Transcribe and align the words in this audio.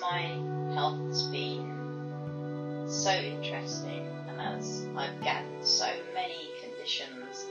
my 0.00 0.38
health 0.74 0.98
has 1.08 1.22
been 1.24 2.84
so 2.88 3.10
interesting, 3.10 4.06
and 4.28 4.40
as 4.40 4.86
I've 4.96 5.20
gathered 5.22 5.64
so 5.64 5.86
many 6.14 6.48
conditions, 6.60 7.46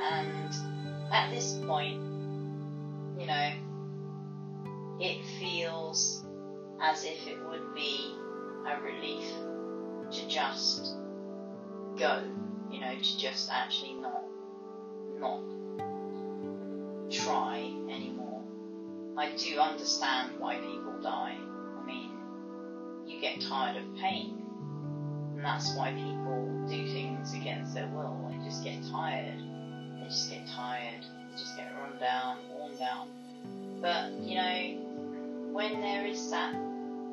and 0.00 0.54
at 1.12 1.30
this 1.30 1.58
point, 1.66 2.00
you 3.18 3.26
know, 3.26 3.50
it 5.00 5.24
feels 5.38 6.24
as 6.80 7.04
if 7.04 7.26
it 7.26 7.38
would 7.46 7.74
be 7.74 8.14
a 8.66 8.80
relief 8.80 9.26
to 10.10 10.28
just 10.28 10.96
go, 11.98 12.22
you 12.70 12.80
know, 12.80 12.94
to 12.94 13.18
just 13.18 13.50
actually 13.50 13.94
not, 13.94 14.22
not 15.18 15.40
try 17.10 17.58
anymore. 17.90 18.42
I 19.16 19.30
do 19.36 19.58
understand 19.58 20.32
why 20.38 20.56
people 20.56 21.00
die. 21.02 21.36
Get 23.24 23.40
tired 23.40 23.78
of 23.78 23.96
pain, 23.96 24.36
and 25.34 25.42
that's 25.42 25.74
why 25.76 25.94
people 25.94 26.66
do 26.68 26.86
things 26.92 27.32
against 27.32 27.72
their 27.72 27.86
will. 27.86 28.14
They 28.28 28.44
just 28.44 28.62
get 28.62 28.82
tired. 28.90 29.38
They 29.98 30.04
just 30.04 30.28
get 30.28 30.46
tired. 30.46 31.00
They 31.00 31.38
just 31.38 31.56
get 31.56 31.72
run 31.80 31.98
down, 31.98 32.36
worn 32.50 32.76
down. 32.76 33.08
But 33.80 34.12
you 34.20 34.34
know, 34.34 35.52
when 35.54 35.80
there 35.80 36.04
is 36.04 36.30
that 36.32 36.52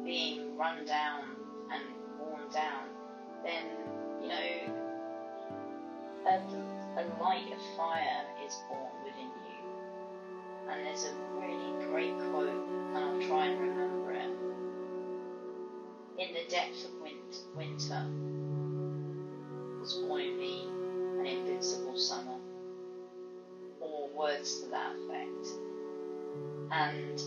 being 0.03 0.57
run 0.57 0.83
down 0.83 1.23
and 1.71 1.81
worn 2.19 2.41
down, 2.51 2.89
then 3.45 3.63
you 4.21 4.27
know, 4.27 4.49
a, 6.27 6.41
a 6.99 7.03
light 7.23 7.53
of 7.53 7.77
fire 7.77 8.25
is 8.45 8.53
born 8.67 8.91
within 9.05 9.31
you. 9.47 10.71
And 10.71 10.85
there's 10.85 11.05
a 11.05 11.13
really 11.39 11.85
great 11.85 12.17
quote, 12.31 12.49
and 12.49 12.97
I'll 12.97 13.27
try 13.29 13.45
and 13.45 13.61
remember 13.61 14.11
it. 14.11 14.40
In 16.21 16.33
the 16.33 16.43
depth 16.51 16.85
of 16.85 16.91
winter 17.55 18.05
was 19.79 19.93
born 20.05 20.21
in 20.21 20.37
me 20.37 20.67
an 21.19 21.25
invincible 21.25 21.97
summer, 21.97 22.37
or 23.79 24.07
words 24.09 24.61
to 24.61 24.69
that 24.69 24.93
effect. 24.95 25.47
And 26.71 27.19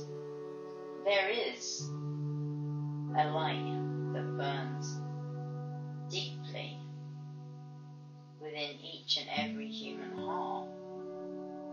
there 1.05 1.29
is 1.29 1.91
a 3.19 3.25
light 3.31 4.13
that 4.13 4.37
burns 4.39 5.01
deeply 6.09 6.79
within 8.41 8.79
each 8.81 9.19
and 9.19 9.29
every 9.37 9.67
human 9.67 10.17
heart. 10.17 10.69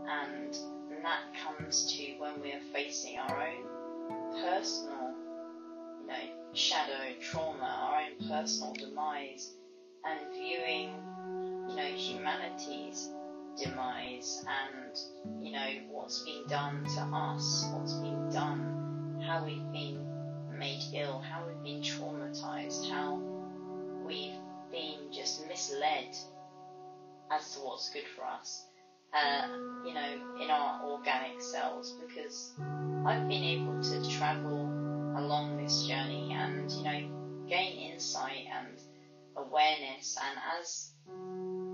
And 0.09 0.57
that 1.03 1.21
comes 1.45 1.85
to 1.93 2.03
when 2.17 2.41
we 2.41 2.51
are 2.51 2.61
facing 2.73 3.19
our 3.19 3.47
own 3.47 3.63
personal, 4.41 5.10
know, 6.11 6.53
shadow 6.53 7.13
trauma, 7.19 7.89
our 7.89 8.01
own 8.01 8.29
personal 8.29 8.73
demise, 8.73 9.53
and 10.03 10.19
viewing, 10.33 10.93
you 11.69 11.75
know, 11.75 11.83
humanity's 11.83 13.09
demise 13.57 14.43
and, 14.47 15.45
you 15.45 15.51
know, 15.51 15.67
what's 15.89 16.23
been 16.23 16.45
done 16.47 16.83
to 16.95 17.01
us, 17.01 17.65
what's 17.73 17.93
been 17.95 18.29
done, 18.29 19.21
how 19.25 19.43
we've 19.45 19.71
been 19.71 20.05
made 20.57 20.81
ill, 20.93 21.19
how 21.19 21.43
we've 21.45 21.63
been 21.63 21.81
traumatized, 21.81 22.89
how 22.89 23.19
we've 24.05 24.37
been 24.71 25.11
just 25.11 25.47
misled 25.47 26.15
as 27.31 27.53
to 27.53 27.59
what's 27.59 27.89
good 27.91 28.03
for 28.15 28.25
us, 28.25 28.65
uh, 29.13 29.47
you 29.85 29.93
know, 29.93 30.41
in 30.41 30.49
our 30.49 30.83
organic 30.83 31.41
selves, 31.41 31.93
because 32.05 32.53
I've 33.05 33.27
been 33.27 33.43
able 33.43 33.81
to 33.81 34.09
travel 34.09 34.70
along 35.15 35.57
this 35.57 35.85
journey 35.87 36.33
and, 36.33 36.71
you 36.71 36.83
know, 36.83 37.45
gain 37.47 37.91
insight 37.91 38.45
and 38.51 38.81
awareness, 39.35 40.17
and 40.21 40.39
as 40.59 40.91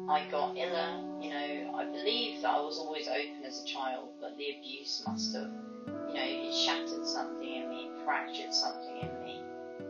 I 0.10 0.26
got 0.32 0.56
iller, 0.56 1.04
you 1.22 1.30
know, 1.30 1.76
I 1.76 1.86
believe 1.86 2.42
that 2.42 2.50
I 2.50 2.62
was 2.62 2.78
always 2.78 3.08
open 3.08 3.44
as 3.46 3.62
a 3.62 3.66
child, 3.66 4.10
but 4.22 4.38
the 4.38 4.58
abuse 4.58 5.04
must 5.06 5.36
have, 5.36 5.52
you 6.08 6.14
know, 6.14 6.24
it 6.24 6.54
shattered 6.54 7.06
something 7.06 7.54
in 7.54 7.70
me, 7.70 7.90
fractured 8.06 8.54
something 8.54 8.98
in 9.02 9.24
me. 9.24 9.42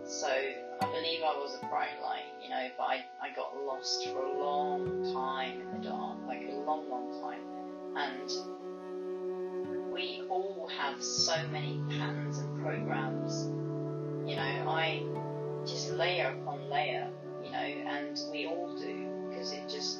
So 0.06 0.28
I 0.28 0.86
believe 0.86 1.22
I 1.22 1.36
was 1.38 1.56
a 1.62 1.66
bright 1.68 2.02
light, 2.02 2.26
you 2.42 2.50
know, 2.50 2.68
but 2.78 2.84
I, 2.84 3.06
I 3.22 3.30
got 3.36 3.56
lost 3.66 4.08
for 4.08 4.26
a 4.26 4.40
long 4.40 5.14
time 5.14 5.62
in 5.62 5.72
the 5.82 5.88
dark, 5.90 6.18
like 6.26 6.42
a 6.50 6.56
long, 6.66 6.90
long 6.90 7.22
time. 7.22 7.42
And 7.96 8.30
we 9.92 10.24
all 10.30 10.70
have 10.78 11.02
so 11.04 11.36
many 11.50 11.82
patterns 11.90 12.40
programs, 12.68 13.46
you 14.30 14.36
know, 14.36 14.42
I 14.68 15.02
just 15.66 15.92
layer 15.94 16.36
upon 16.42 16.70
layer, 16.70 17.08
you 17.44 17.52
know, 17.52 17.58
and 17.58 18.20
we 18.32 18.46
all 18.46 18.76
do, 18.76 19.08
because 19.30 19.54
it 19.54 19.70
just, 19.70 20.00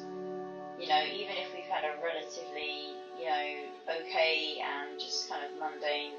you 0.78 0.86
know, 0.86 1.02
even 1.02 1.36
if 1.36 1.54
we've 1.54 1.64
had 1.64 1.84
a 1.84 1.94
relatively, 2.02 2.92
you 3.18 3.24
know, 3.24 4.00
okay 4.00 4.60
and 4.62 5.00
just 5.00 5.30
kind 5.30 5.42
of 5.44 5.58
mundane 5.58 6.12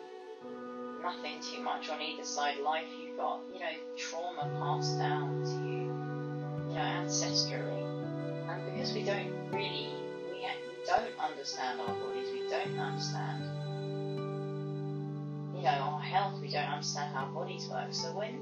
nothing 1.03 1.39
too 1.39 1.61
much 1.61 1.89
on 1.89 2.01
either 2.01 2.23
side 2.23 2.59
life, 2.59 2.88
you've 2.99 3.15
got, 3.15 3.41
you 3.53 3.59
know, 3.59 3.73
trauma 3.95 4.49
passed 4.59 4.97
down 4.97 5.43
to 5.43 5.51
you, 5.51 5.85
you 6.67 6.75
know, 6.75 6.81
ancestrally. 6.81 7.85
And 8.49 8.73
because 8.73 8.91
we 8.93 9.03
don't 9.03 9.31
really, 9.51 9.89
we 10.31 10.45
don't 10.85 11.19
understand 11.19 11.79
our 11.79 11.93
bodies, 11.93 12.27
we 12.33 12.49
don't 12.49 12.79
understand, 12.79 13.43
you 15.59 15.65
know, 15.65 15.93
our 15.93 15.99
health, 15.99 16.41
we 16.41 16.49
don't 16.49 16.63
understand 16.63 17.13
how 17.13 17.25
our 17.25 17.31
bodies 17.31 17.67
work. 17.69 17.91
So 17.91 18.15
when 18.15 18.41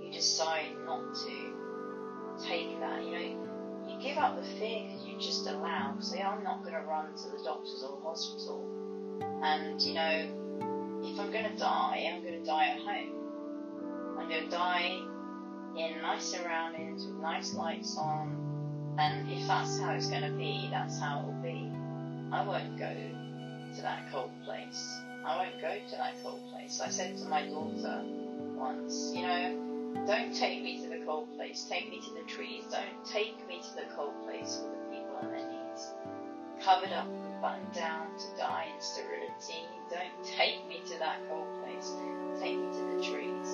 you 0.00 0.12
decide 0.12 0.76
not 0.84 1.14
to 1.14 2.46
take 2.46 2.78
that, 2.80 3.04
you 3.04 3.10
know, 3.10 3.88
you 3.88 4.00
give 4.00 4.16
up 4.18 4.36
the 4.36 4.46
fear 4.58 4.86
because 4.86 5.06
you 5.06 5.18
just 5.18 5.46
allow, 5.46 5.96
say, 6.00 6.22
I'm 6.22 6.42
not 6.42 6.62
going 6.62 6.74
to 6.74 6.80
run 6.80 7.14
to 7.14 7.30
the 7.30 7.42
doctors 7.44 7.82
or 7.82 7.96
the 7.96 8.02
hospital. 8.02 8.64
And, 9.42 9.80
you 9.82 9.94
know, 9.94 11.02
if 11.02 11.18
I'm 11.20 11.30
going 11.30 11.50
to 11.50 11.56
die, 11.56 12.10
I'm 12.12 12.22
going 12.22 12.40
to 12.40 12.44
die 12.44 12.68
at 12.68 12.80
home. 12.80 14.18
I'm 14.18 14.28
going 14.28 14.44
to 14.44 14.50
die 14.50 15.00
in 15.76 16.00
nice 16.00 16.24
surroundings 16.24 17.06
with 17.06 17.16
nice 17.16 17.54
lights 17.54 17.98
on, 17.98 18.96
and 18.98 19.30
if 19.30 19.46
that's 19.46 19.78
how 19.78 19.92
it's 19.92 20.08
going 20.08 20.22
to 20.22 20.36
be, 20.36 20.68
that's 20.70 20.98
how 20.98 21.20
it 21.20 21.26
will 21.26 21.42
be. 21.42 21.70
I 22.32 22.42
won't 22.42 22.78
go 22.78 22.88
to 22.88 23.82
that 23.82 24.10
cold 24.10 24.30
place. 24.44 24.98
I 25.26 25.36
won't 25.38 25.60
go 25.60 25.74
to 25.74 25.96
that 25.96 26.14
cold 26.22 26.40
place. 26.52 26.80
I 26.80 26.88
said 26.88 27.18
to 27.18 27.24
my 27.24 27.46
daughter 27.46 28.04
once, 28.54 29.12
you 29.12 29.22
know, 29.22 30.04
don't 30.06 30.32
take 30.32 30.62
me 30.62 30.80
to 30.82 30.88
the 30.88 31.04
cold 31.04 31.34
place, 31.36 31.66
take 31.68 31.90
me 31.90 32.00
to 32.00 32.14
the 32.14 32.22
trees, 32.30 32.62
don't 32.70 33.04
take 33.04 33.34
me 33.48 33.60
to 33.60 33.74
the 33.74 33.92
cold 33.96 34.14
place 34.24 34.62
with 34.62 34.72
the 34.72 34.96
people 34.96 35.16
on 35.20 35.26
their 35.32 35.50
knees, 35.50 35.90
covered 36.62 36.92
up 36.92 37.06
and 37.08 37.40
buttoned 37.42 37.74
down 37.74 38.06
to 38.16 38.26
die 38.38 38.68
in 38.72 38.80
sterility. 38.80 39.66
Don't 39.90 40.24
take 40.24 40.64
me 40.68 40.80
to 40.86 40.98
that 41.00 41.18
cold 41.28 41.48
place, 41.64 41.92
take 42.40 42.56
me 42.56 42.70
to 42.70 42.96
the 42.96 43.02
trees. 43.02 43.48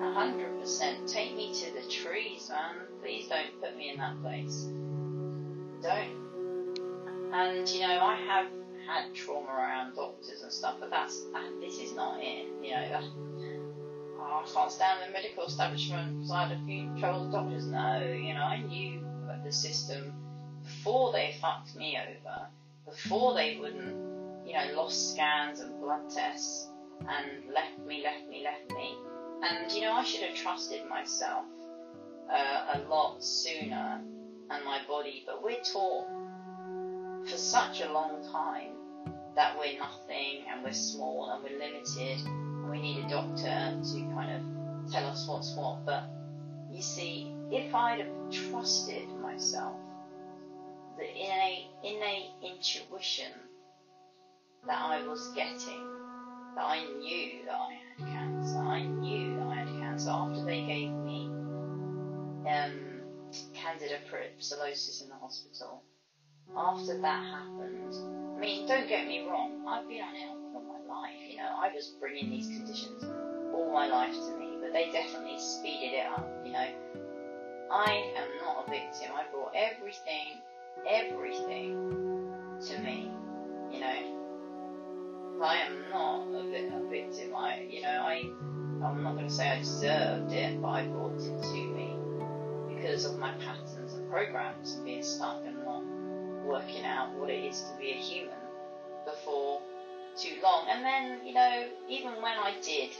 A 0.00 0.12
hundred 0.14 0.58
percent, 0.58 1.06
take 1.06 1.36
me 1.36 1.52
to 1.54 1.74
the 1.74 1.88
trees, 1.92 2.48
man. 2.48 2.86
Please 3.02 3.28
don't 3.28 3.60
put 3.60 3.76
me 3.76 3.90
in 3.90 3.98
that 3.98 4.20
place. 4.22 4.66
Don't. 5.82 6.22
And 7.34 7.68
you 7.68 7.80
know, 7.80 8.00
I 8.00 8.16
have 8.16 8.46
had 8.86 9.14
trauma 9.14 9.48
around 9.48 9.94
doctors 9.94 10.42
and 10.42 10.52
stuff, 10.52 10.76
but 10.80 10.90
that's 10.90 11.24
that, 11.32 11.50
this 11.60 11.78
is 11.78 11.94
not 11.94 12.18
it. 12.20 12.46
You 12.62 12.70
know, 12.72 12.88
that, 12.88 13.04
oh, 14.18 14.44
I 14.44 14.50
can't 14.52 14.70
stand 14.70 15.00
the 15.06 15.12
medical 15.12 15.46
establishment 15.46 16.18
because 16.18 16.30
I 16.30 16.48
had 16.48 16.56
a 16.56 16.64
few 16.64 16.90
trouble 16.98 17.24
with 17.24 17.32
doctors. 17.32 17.66
No, 17.66 18.02
you 18.02 18.34
know, 18.34 18.42
I 18.42 18.60
knew 18.62 19.04
the 19.44 19.52
system 19.52 20.12
before 20.62 21.12
they 21.12 21.34
fucked 21.40 21.74
me 21.76 21.98
over, 21.98 22.46
before 22.84 23.34
they 23.34 23.58
wouldn't, 23.58 24.46
you 24.46 24.52
know, 24.54 24.64
lost 24.74 25.12
scans 25.12 25.60
and 25.60 25.80
blood 25.80 26.08
tests 26.10 26.68
and 27.00 27.52
left 27.52 27.78
me, 27.86 28.02
left 28.02 28.28
me, 28.28 28.44
left 28.44 28.72
me. 28.74 28.94
And 29.42 29.70
you 29.72 29.80
know, 29.82 29.92
I 29.92 30.04
should 30.04 30.22
have 30.22 30.36
trusted 30.36 30.88
myself 30.88 31.44
uh, 32.30 32.74
a 32.74 32.78
lot 32.88 33.22
sooner 33.22 34.00
and 34.50 34.64
my 34.64 34.80
body, 34.86 35.24
but 35.26 35.42
we're 35.42 35.60
taught 35.62 36.06
for 37.26 37.36
such 37.36 37.80
a 37.80 37.92
long 37.92 38.26
time 38.32 38.72
that 39.34 39.58
we're 39.58 39.78
nothing 39.78 40.44
and 40.50 40.62
we're 40.62 40.72
small 40.72 41.30
and 41.30 41.42
we're 41.42 41.58
limited 41.58 42.26
and 42.26 42.70
we 42.70 42.80
need 42.80 43.04
a 43.04 43.08
doctor 43.08 43.78
to 43.82 44.10
kind 44.14 44.32
of 44.32 44.92
tell 44.92 45.06
us 45.06 45.26
what's 45.26 45.54
what. 45.54 45.84
But 45.84 46.04
you 46.70 46.82
see, 46.82 47.32
if 47.50 47.74
I'd 47.74 48.00
have 48.00 48.30
trusted 48.30 49.08
myself, 49.20 49.76
the 50.98 51.08
innate, 51.08 51.68
innate 51.82 52.30
intuition 52.42 53.32
that 54.66 54.80
I 54.80 55.06
was 55.06 55.28
getting 55.34 55.86
that 56.54 56.64
I 56.64 56.84
knew 56.98 57.44
that 57.46 57.54
I 57.54 57.72
had 57.72 58.08
cancer. 58.12 58.58
I 58.58 58.82
knew 58.82 59.36
that 59.36 59.46
I 59.46 59.54
had 59.56 59.68
cancer 59.68 60.10
after 60.10 60.44
they 60.44 60.62
gave 60.62 60.90
me 60.90 61.26
um, 62.46 63.00
Candida 63.54 63.98
psillosis 64.38 65.02
in 65.02 65.08
the 65.08 65.14
hospital. 65.14 65.82
After 66.56 67.00
that 67.00 67.22
happened, 67.24 67.94
I 68.36 68.40
mean, 68.40 68.66
don't 68.66 68.88
get 68.88 69.06
me 69.06 69.26
wrong, 69.28 69.64
I've 69.66 69.88
been 69.88 70.02
unhealthy 70.02 70.42
all 70.54 70.62
my 70.62 70.94
life. 70.94 71.16
You 71.28 71.38
know, 71.38 71.50
I 71.58 71.70
was 71.74 71.94
bringing 72.00 72.30
these 72.30 72.46
conditions 72.46 73.04
all 73.54 73.70
my 73.72 73.88
life 73.88 74.14
to 74.14 74.36
me, 74.38 74.58
but 74.60 74.72
they 74.72 74.90
definitely 74.90 75.38
speeded 75.38 75.92
it 75.94 76.06
up. 76.06 76.28
You 76.44 76.52
know, 76.52 76.66
I 77.70 78.12
am 78.16 78.28
not 78.44 78.66
a 78.66 78.70
victim. 78.70 79.12
I 79.14 79.24
brought 79.32 79.52
everything, 79.54 80.40
everything 80.86 81.72
to 82.66 82.78
me. 82.78 83.10
You 83.72 83.80
know, 83.80 85.42
I 85.42 85.56
am 85.56 85.90
not 85.90 86.26
a, 86.34 86.88
victim. 86.90 87.34
I, 87.34 87.66
you 87.68 87.80
know, 87.80 87.88
I, 87.88 88.22
I'm 88.84 89.02
not 89.02 89.14
going 89.14 89.28
to 89.28 89.32
say 89.32 89.48
I 89.48 89.58
deserved 89.58 90.32
it, 90.32 90.60
but 90.60 90.68
I 90.68 90.84
brought 90.84 91.14
it 91.14 91.42
to 91.42 91.54
me 91.54 91.96
because 92.68 93.04
of 93.06 93.18
my 93.18 93.32
patterns 93.32 93.94
and 93.94 94.10
programs 94.10 94.74
and 94.74 94.84
being 94.84 95.02
stuck 95.02 95.42
working 96.44 96.84
out 96.84 97.14
what 97.14 97.30
it 97.30 97.44
is 97.44 97.62
to 97.70 97.76
be 97.76 97.90
a 97.92 97.96
human 97.96 98.40
before 99.04 99.62
too 100.16 100.40
long. 100.42 100.68
And 100.68 100.84
then, 100.84 101.26
you 101.26 101.34
know, 101.34 101.72
even 101.88 102.22
when 102.22 102.38
I 102.38 102.60
did 102.60 102.92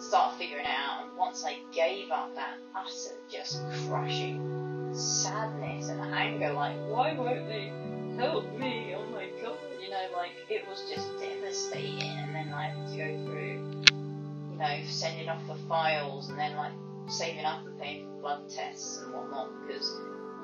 start 0.00 0.38
figuring 0.38 0.64
it 0.64 0.70
out, 0.70 1.06
and 1.08 1.16
once 1.16 1.44
I 1.44 1.62
gave 1.72 2.10
up 2.10 2.34
that 2.34 2.58
utter, 2.74 3.20
just 3.28 3.62
crushing 3.86 4.92
sadness 4.94 5.88
and 5.88 6.00
anger, 6.00 6.52
like, 6.52 6.76
why 6.88 7.14
won't 7.14 7.46
they 7.46 7.68
help 8.16 8.52
me? 8.58 8.94
Oh 8.94 9.06
my 9.10 9.28
god, 9.42 9.58
you 9.80 9.90
know, 9.90 10.10
like, 10.12 10.32
it 10.48 10.66
was 10.68 10.88
just 10.90 11.18
devastating. 11.18 12.18
And 12.18 12.34
then 12.34 12.52
I 12.52 12.68
had 12.70 12.88
to 12.90 12.96
go 12.96 13.24
through, 13.26 13.62
you 14.50 14.56
know, 14.58 14.82
sending 14.86 15.28
off 15.28 15.46
the 15.46 15.56
files 15.68 16.30
and 16.30 16.38
then, 16.38 16.56
like, 16.56 16.74
saving 17.10 17.44
up 17.44 17.66
and 17.66 17.78
paying 17.80 18.04
for 18.06 18.20
blood 18.20 18.48
tests 18.50 18.98
and 18.98 19.12
whatnot 19.12 19.50
because, 19.66 19.90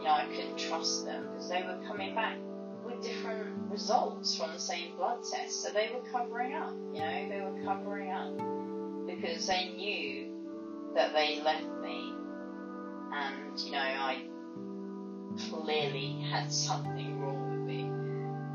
you 0.05 0.11
know, 0.11 0.17
I 0.17 0.27
couldn't 0.27 0.59
trust 0.59 1.07
them 1.07 1.29
because 1.33 1.49
they 1.49 1.63
were 1.63 1.79
coming 1.87 2.15
back 2.15 2.37
with 2.85 3.03
different 3.03 3.57
results 3.71 4.37
from 4.37 4.53
the 4.53 4.59
same 4.59 4.97
blood 4.97 5.21
test. 5.33 5.63
So 5.63 5.73
they 5.73 5.93
were 5.95 6.07
covering 6.13 6.53
up, 6.53 6.75
you 6.93 7.01
know, 7.01 7.29
they 7.31 7.41
were 7.41 7.65
covering 7.65 8.11
up 8.11 8.37
because 9.07 9.47
they 9.47 9.71
knew 9.75 10.29
that 10.95 11.15
they 11.15 11.41
left 11.43 11.65
me 11.81 12.13
and, 13.15 13.59
you 13.59 13.73
know, 13.73 13.79
I 13.79 14.25
clearly 15.49 16.21
had 16.31 16.53
something 16.53 17.19
wrong 17.23 17.51
with 17.51 17.67
me. 17.67 17.85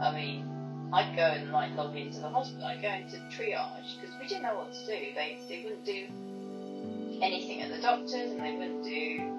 I 0.05 0.13
mean, 0.13 0.47
I'd 0.93 1.15
go 1.15 1.23
and 1.23 1.51
like 1.51 1.75
log 1.75 1.95
into 1.95 2.19
the 2.19 2.29
hospital, 2.29 2.63
I'd 2.63 2.83
go 2.83 2.89
into 2.89 3.17
triage 3.35 3.99
because 3.99 4.15
we 4.21 4.27
didn't 4.27 4.43
know 4.43 4.55
what 4.55 4.71
to 4.71 4.85
do. 4.85 4.91
They, 5.15 5.39
they 5.49 5.63
wouldn't 5.63 5.83
do 5.83 7.23
anything 7.23 7.63
at 7.63 7.71
the 7.71 7.81
doctors 7.81 8.13
and 8.13 8.39
they 8.39 8.51
wouldn't 8.51 8.83
do 8.83 9.38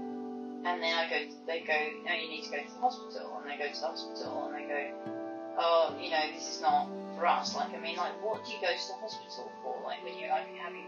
and 0.64 0.82
then 0.82 0.94
I 0.94 1.08
go 1.08 1.16
they 1.46 1.60
go, 1.60 1.74
no 2.04 2.12
you 2.12 2.28
need 2.28 2.44
to 2.44 2.50
go 2.50 2.58
to 2.58 2.72
the 2.72 2.80
hospital 2.80 3.40
and 3.40 3.50
they 3.50 3.56
go 3.56 3.72
to 3.72 3.80
the 3.80 3.86
hospital 3.86 4.44
and 4.46 4.54
they 4.54 4.68
go, 4.68 5.14
Oh, 5.58 5.96
you 6.00 6.10
know, 6.10 6.20
this 6.32 6.48
is 6.48 6.60
not 6.60 6.88
for 7.16 7.26
us. 7.26 7.54
Like 7.54 7.74
I 7.74 7.80
mean 7.80 7.96
like 7.96 8.22
what 8.22 8.44
do 8.44 8.52
you 8.52 8.60
go 8.60 8.68
to 8.68 8.88
the 8.88 8.94
hospital 9.00 9.50
for? 9.62 9.80
Like 9.84 10.04
when 10.04 10.18
you're 10.18 10.28
like 10.28 10.48
having 10.56 10.86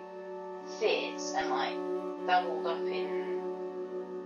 fits 0.78 1.32
and 1.34 1.48
like 1.50 1.76
doubled 2.26 2.66
up 2.66 2.84
in 2.86 3.40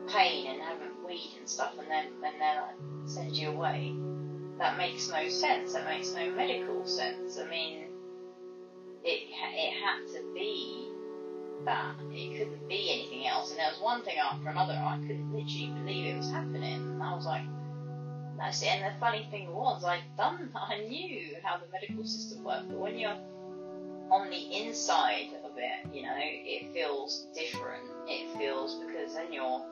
pain 0.08 0.46
and 0.46 0.60
having 0.60 1.04
weed 1.06 1.34
and 1.38 1.48
stuff 1.48 1.75
and 1.78 1.88
then 1.90 2.06
then 2.20 2.32
they 2.38 2.60
like 2.60 3.08
send 3.08 3.37
you 3.37 3.50
away. 3.50 3.94
That 4.58 4.78
makes 4.78 5.08
no 5.10 5.28
sense. 5.28 5.75
That 5.75 5.84
makes 5.84 6.12
no 6.12 6.31
medical 6.31 6.84
sense. 6.87 7.38
I 7.38 7.48
mean, 7.48 7.87
it 9.04 9.28
it 9.31 9.72
had 9.72 10.06
to 10.14 10.34
be 10.34 10.85
that. 11.66 11.94
It 12.10 12.38
couldn't 12.38 12.68
be 12.68 12.90
anything 12.90 13.26
else. 13.26 13.50
And 13.50 13.58
there 13.58 13.68
was 13.68 13.80
one 13.80 14.02
thing 14.02 14.16
after 14.18 14.48
another. 14.48 14.72
I 14.72 14.96
couldn't 14.98 15.32
literally 15.32 15.72
believe 15.78 16.14
it 16.14 16.16
was 16.16 16.30
happening. 16.30 16.80
And 16.80 17.02
I 17.02 17.14
was 17.14 17.26
like, 17.26 17.42
that's 18.38 18.62
it. 18.62 18.68
And 18.68 18.94
the 18.94 18.98
funny 18.98 19.26
thing 19.30 19.52
was, 19.52 19.84
I'd 19.84 20.02
done, 20.16 20.50
I 20.54 20.80
knew 20.88 21.36
how 21.42 21.58
the 21.58 21.66
medical 21.70 22.04
system 22.04 22.44
worked, 22.44 22.68
but 22.68 22.78
when 22.78 22.98
you're 22.98 23.16
on 24.10 24.30
the 24.30 24.62
inside 24.62 25.30
of 25.44 25.52
it, 25.56 25.94
you 25.94 26.02
know, 26.02 26.14
it 26.16 26.72
feels 26.72 27.26
different. 27.34 27.84
It 28.06 28.36
feels 28.38 28.76
because 28.76 29.14
then 29.14 29.32
you're, 29.32 29.64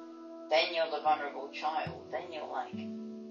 then 0.50 0.66
you're 0.74 0.90
the 0.90 1.02
vulnerable 1.02 1.48
child. 1.52 2.02
Then 2.10 2.32
you're 2.32 2.48
like, 2.48 2.74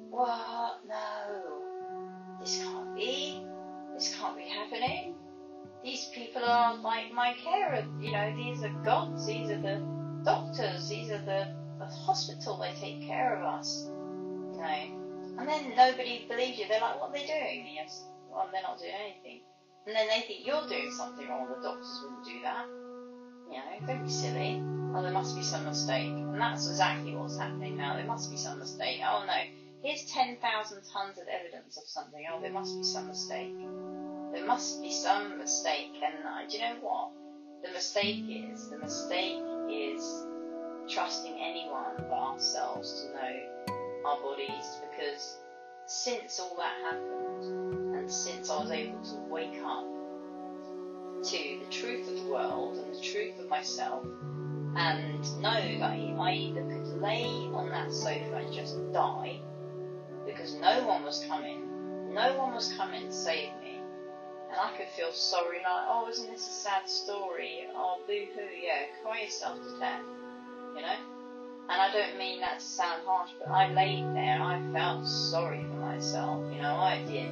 what? 0.09 0.79
No, 0.87 2.39
this 2.39 2.63
can't 2.63 2.95
be. 2.95 3.45
This 3.93 4.15
can't 4.15 4.37
be 4.37 4.43
happening 4.43 5.15
these 5.83 6.05
people 6.13 6.43
are 6.43 6.75
like 6.77 7.13
my 7.13 7.33
carer, 7.33 7.85
you 7.99 8.11
know, 8.11 8.33
these 8.35 8.63
are 8.63 8.69
gods, 8.85 9.25
these 9.25 9.49
are 9.49 9.61
the 9.61 9.81
doctors, 10.23 10.87
these 10.87 11.11
are 11.11 11.19
the, 11.19 11.47
the 11.79 11.85
hospital, 11.85 12.57
they 12.57 12.73
take 12.79 13.01
care 13.01 13.35
of 13.35 13.43
us, 13.43 13.85
you 13.87 14.57
know. 14.57 15.37
And 15.39 15.47
then 15.47 15.73
nobody 15.75 16.25
believes 16.29 16.57
you, 16.57 16.67
they're 16.69 16.79
like, 16.79 16.99
what 17.01 17.09
are 17.09 17.13
they 17.13 17.25
doing? 17.25 17.67
Yes, 17.75 18.05
well, 18.31 18.47
they're 18.51 18.61
not 18.61 18.79
doing 18.79 18.93
anything. 18.93 19.41
And 19.85 19.95
then 19.95 20.07
they 20.07 20.21
think 20.21 20.45
you're 20.45 20.65
doing 20.67 20.91
something 20.91 21.27
wrong, 21.27 21.49
the 21.49 21.61
doctors 21.61 22.01
wouldn't 22.03 22.25
do 22.25 22.41
that. 22.43 22.65
You 23.51 23.59
know, 23.59 23.87
don't 23.87 24.03
be 24.03 24.09
silly. 24.09 24.63
Oh, 24.95 25.01
there 25.01 25.11
must 25.11 25.35
be 25.35 25.43
some 25.43 25.65
mistake. 25.65 26.07
And 26.07 26.39
that's 26.39 26.69
exactly 26.69 27.13
what's 27.13 27.37
happening 27.37 27.75
now. 27.75 27.95
There 27.95 28.05
must 28.05 28.31
be 28.31 28.37
some 28.37 28.59
mistake. 28.59 29.01
Oh 29.03 29.25
no, 29.27 29.33
here's 29.83 30.05
10,000 30.05 30.39
tons 30.93 31.17
of 31.17 31.27
evidence 31.27 31.77
of 31.77 31.83
something. 31.83 32.23
Oh, 32.31 32.39
there 32.41 32.51
must 32.51 32.77
be 32.77 32.83
some 32.83 33.07
mistake. 33.07 33.53
There 34.33 34.45
must 34.45 34.81
be 34.81 34.91
some 34.91 35.37
mistake, 35.37 35.93
and 36.03 36.25
uh, 36.25 36.49
do 36.49 36.57
you 36.57 36.63
know 36.63 36.75
what? 36.81 37.11
The 37.63 37.71
mistake 37.71 38.25
is 38.27 38.69
the 38.69 38.79
mistake 38.79 39.41
is 39.69 40.25
trusting 40.89 41.33
anyone 41.39 41.95
but 41.97 42.11
ourselves 42.11 43.01
to 43.01 43.13
know 43.13 43.71
our 44.05 44.19
bodies 44.21 44.79
because 44.89 45.37
since 45.85 46.39
all 46.39 46.57
that 46.57 46.73
happened 46.83 47.95
and 47.95 48.11
since 48.11 48.49
I 48.49 48.59
was 48.59 48.71
able 48.71 49.01
to 49.01 49.15
wake 49.29 49.61
up 49.63 49.85
to 51.23 51.59
the 51.63 51.69
truth 51.69 52.09
of 52.09 52.15
the 52.15 52.29
world 52.29 52.77
and 52.77 52.93
the 52.93 52.99
truth 52.99 53.39
of 53.39 53.47
myself 53.47 54.03
and 54.75 55.41
know 55.41 55.79
that 55.79 55.91
I 55.91 56.31
either 56.31 56.63
could 56.63 57.01
lay 57.01 57.23
on 57.53 57.69
that 57.69 57.93
sofa 57.93 58.35
and 58.43 58.53
just 58.53 58.75
die 58.91 59.39
because 60.25 60.55
no 60.55 60.85
one 60.85 61.03
was 61.03 61.23
coming, 61.29 62.13
no 62.13 62.37
one 62.37 62.53
was 62.53 62.73
coming 62.73 63.07
to 63.07 63.13
save 63.13 63.49
me 63.61 63.62
and 64.53 64.61
I 64.61 64.77
could 64.77 64.87
feel 64.89 65.11
sorry, 65.11 65.57
like, 65.57 65.85
oh, 65.87 66.07
isn't 66.09 66.29
this 66.29 66.47
a 66.47 66.51
sad 66.51 66.87
story? 66.87 67.65
Oh, 67.73 67.97
boo-hoo, 68.05 68.41
yeah, 68.61 68.85
cry 69.01 69.23
yourself 69.23 69.57
to 69.57 69.79
death, 69.79 70.01
you 70.75 70.81
know? 70.81 70.95
And 71.69 71.81
I 71.81 71.91
don't 71.91 72.19
mean 72.19 72.39
that 72.41 72.59
to 72.59 72.65
sound 72.65 73.01
harsh, 73.03 73.31
but 73.39 73.49
I 73.49 73.73
laid 73.73 74.03
there 74.15 74.35
and 74.35 74.43
I 74.43 74.61
felt 74.71 75.07
sorry 75.07 75.63
for 75.63 75.77
myself, 75.77 76.39
you 76.53 76.61
know, 76.61 76.75
I 76.75 77.03
did. 77.07 77.31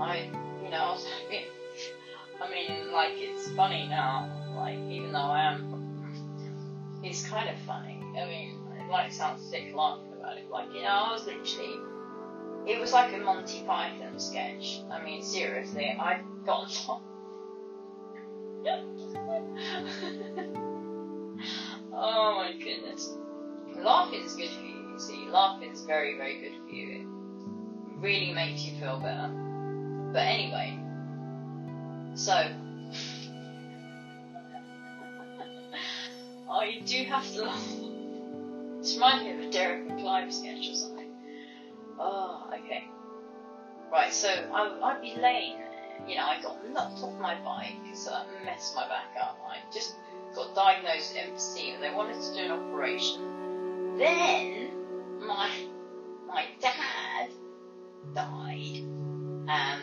I, 0.00 0.30
you 0.62 0.70
know, 0.70 0.76
I 0.78 0.92
was 0.92 1.06
I 2.40 2.48
mean, 2.48 2.92
like, 2.92 3.14
it's 3.16 3.50
funny 3.50 3.88
now, 3.88 4.30
like, 4.56 4.78
even 4.88 5.10
though 5.10 5.18
I 5.18 5.52
am, 5.52 7.02
it's 7.02 7.26
kind 7.26 7.48
of 7.48 7.58
funny. 7.66 8.00
I 8.16 8.24
mean, 8.26 8.56
it 8.78 8.88
might 8.88 9.12
sound 9.12 9.40
sick 9.40 9.74
laughing 9.74 10.12
about 10.16 10.38
it, 10.38 10.48
like, 10.48 10.72
you 10.72 10.82
know, 10.82 10.90
I 10.90 11.12
was 11.12 11.26
literally 11.26 11.76
it 12.66 12.80
was 12.80 12.92
like 12.92 13.12
a 13.14 13.18
Monty 13.18 13.62
Python 13.66 14.18
sketch. 14.18 14.80
I 14.90 15.02
mean, 15.02 15.22
seriously, 15.22 15.96
I 15.98 16.20
got 16.44 16.60
lost. 16.88 16.90
oh 21.92 22.34
my 22.36 22.52
goodness. 22.58 23.16
Laughing's 23.76 24.34
good 24.34 24.50
for 24.50 24.64
you, 24.64 24.92
you 24.92 24.98
see. 24.98 25.26
Laughing's 25.30 25.82
very, 25.84 26.16
very 26.16 26.40
good 26.40 26.52
for 26.66 26.74
you. 26.74 27.00
It 27.00 27.06
really 28.00 28.32
makes 28.32 28.64
you 28.64 28.78
feel 28.78 28.98
better. 28.98 29.30
But 30.12 30.20
anyway, 30.20 30.78
so. 32.14 32.34
you 36.70 36.82
do 36.82 37.04
have 37.04 37.26
to 37.32 37.42
laugh. 37.42 37.68
This 38.80 38.94
reminds 38.94 39.24
me 39.24 39.32
of 39.32 39.40
a 39.40 39.50
Derek 39.50 39.90
and 39.90 40.00
Clive 40.00 40.32
sketch 40.32 40.68
or 40.68 40.74
something. 40.74 40.99
Oh, 42.02 42.46
okay. 42.54 42.88
Right, 43.92 44.12
so 44.12 44.28
I, 44.28 44.78
I'd 44.82 45.02
be 45.02 45.20
laying 45.20 45.58
there. 45.58 46.04
You 46.08 46.16
know, 46.16 46.24
I 46.24 46.40
got 46.40 46.66
knocked 46.70 47.02
off 47.02 47.20
my 47.20 47.34
bike, 47.44 47.74
so 47.94 48.10
that 48.10 48.26
messed 48.44 48.74
my 48.74 48.88
back 48.88 49.14
up. 49.20 49.38
I 49.46 49.58
just 49.72 49.96
got 50.34 50.54
diagnosed 50.54 51.14
with 51.14 51.24
emphysema. 51.24 51.80
They 51.80 51.94
wanted 51.94 52.22
to 52.22 52.34
do 52.34 52.40
an 52.40 52.50
operation. 52.52 53.98
Then 53.98 54.70
my 55.20 55.50
my 56.26 56.46
dad 56.60 57.28
died, 58.14 58.78
um, 58.78 59.80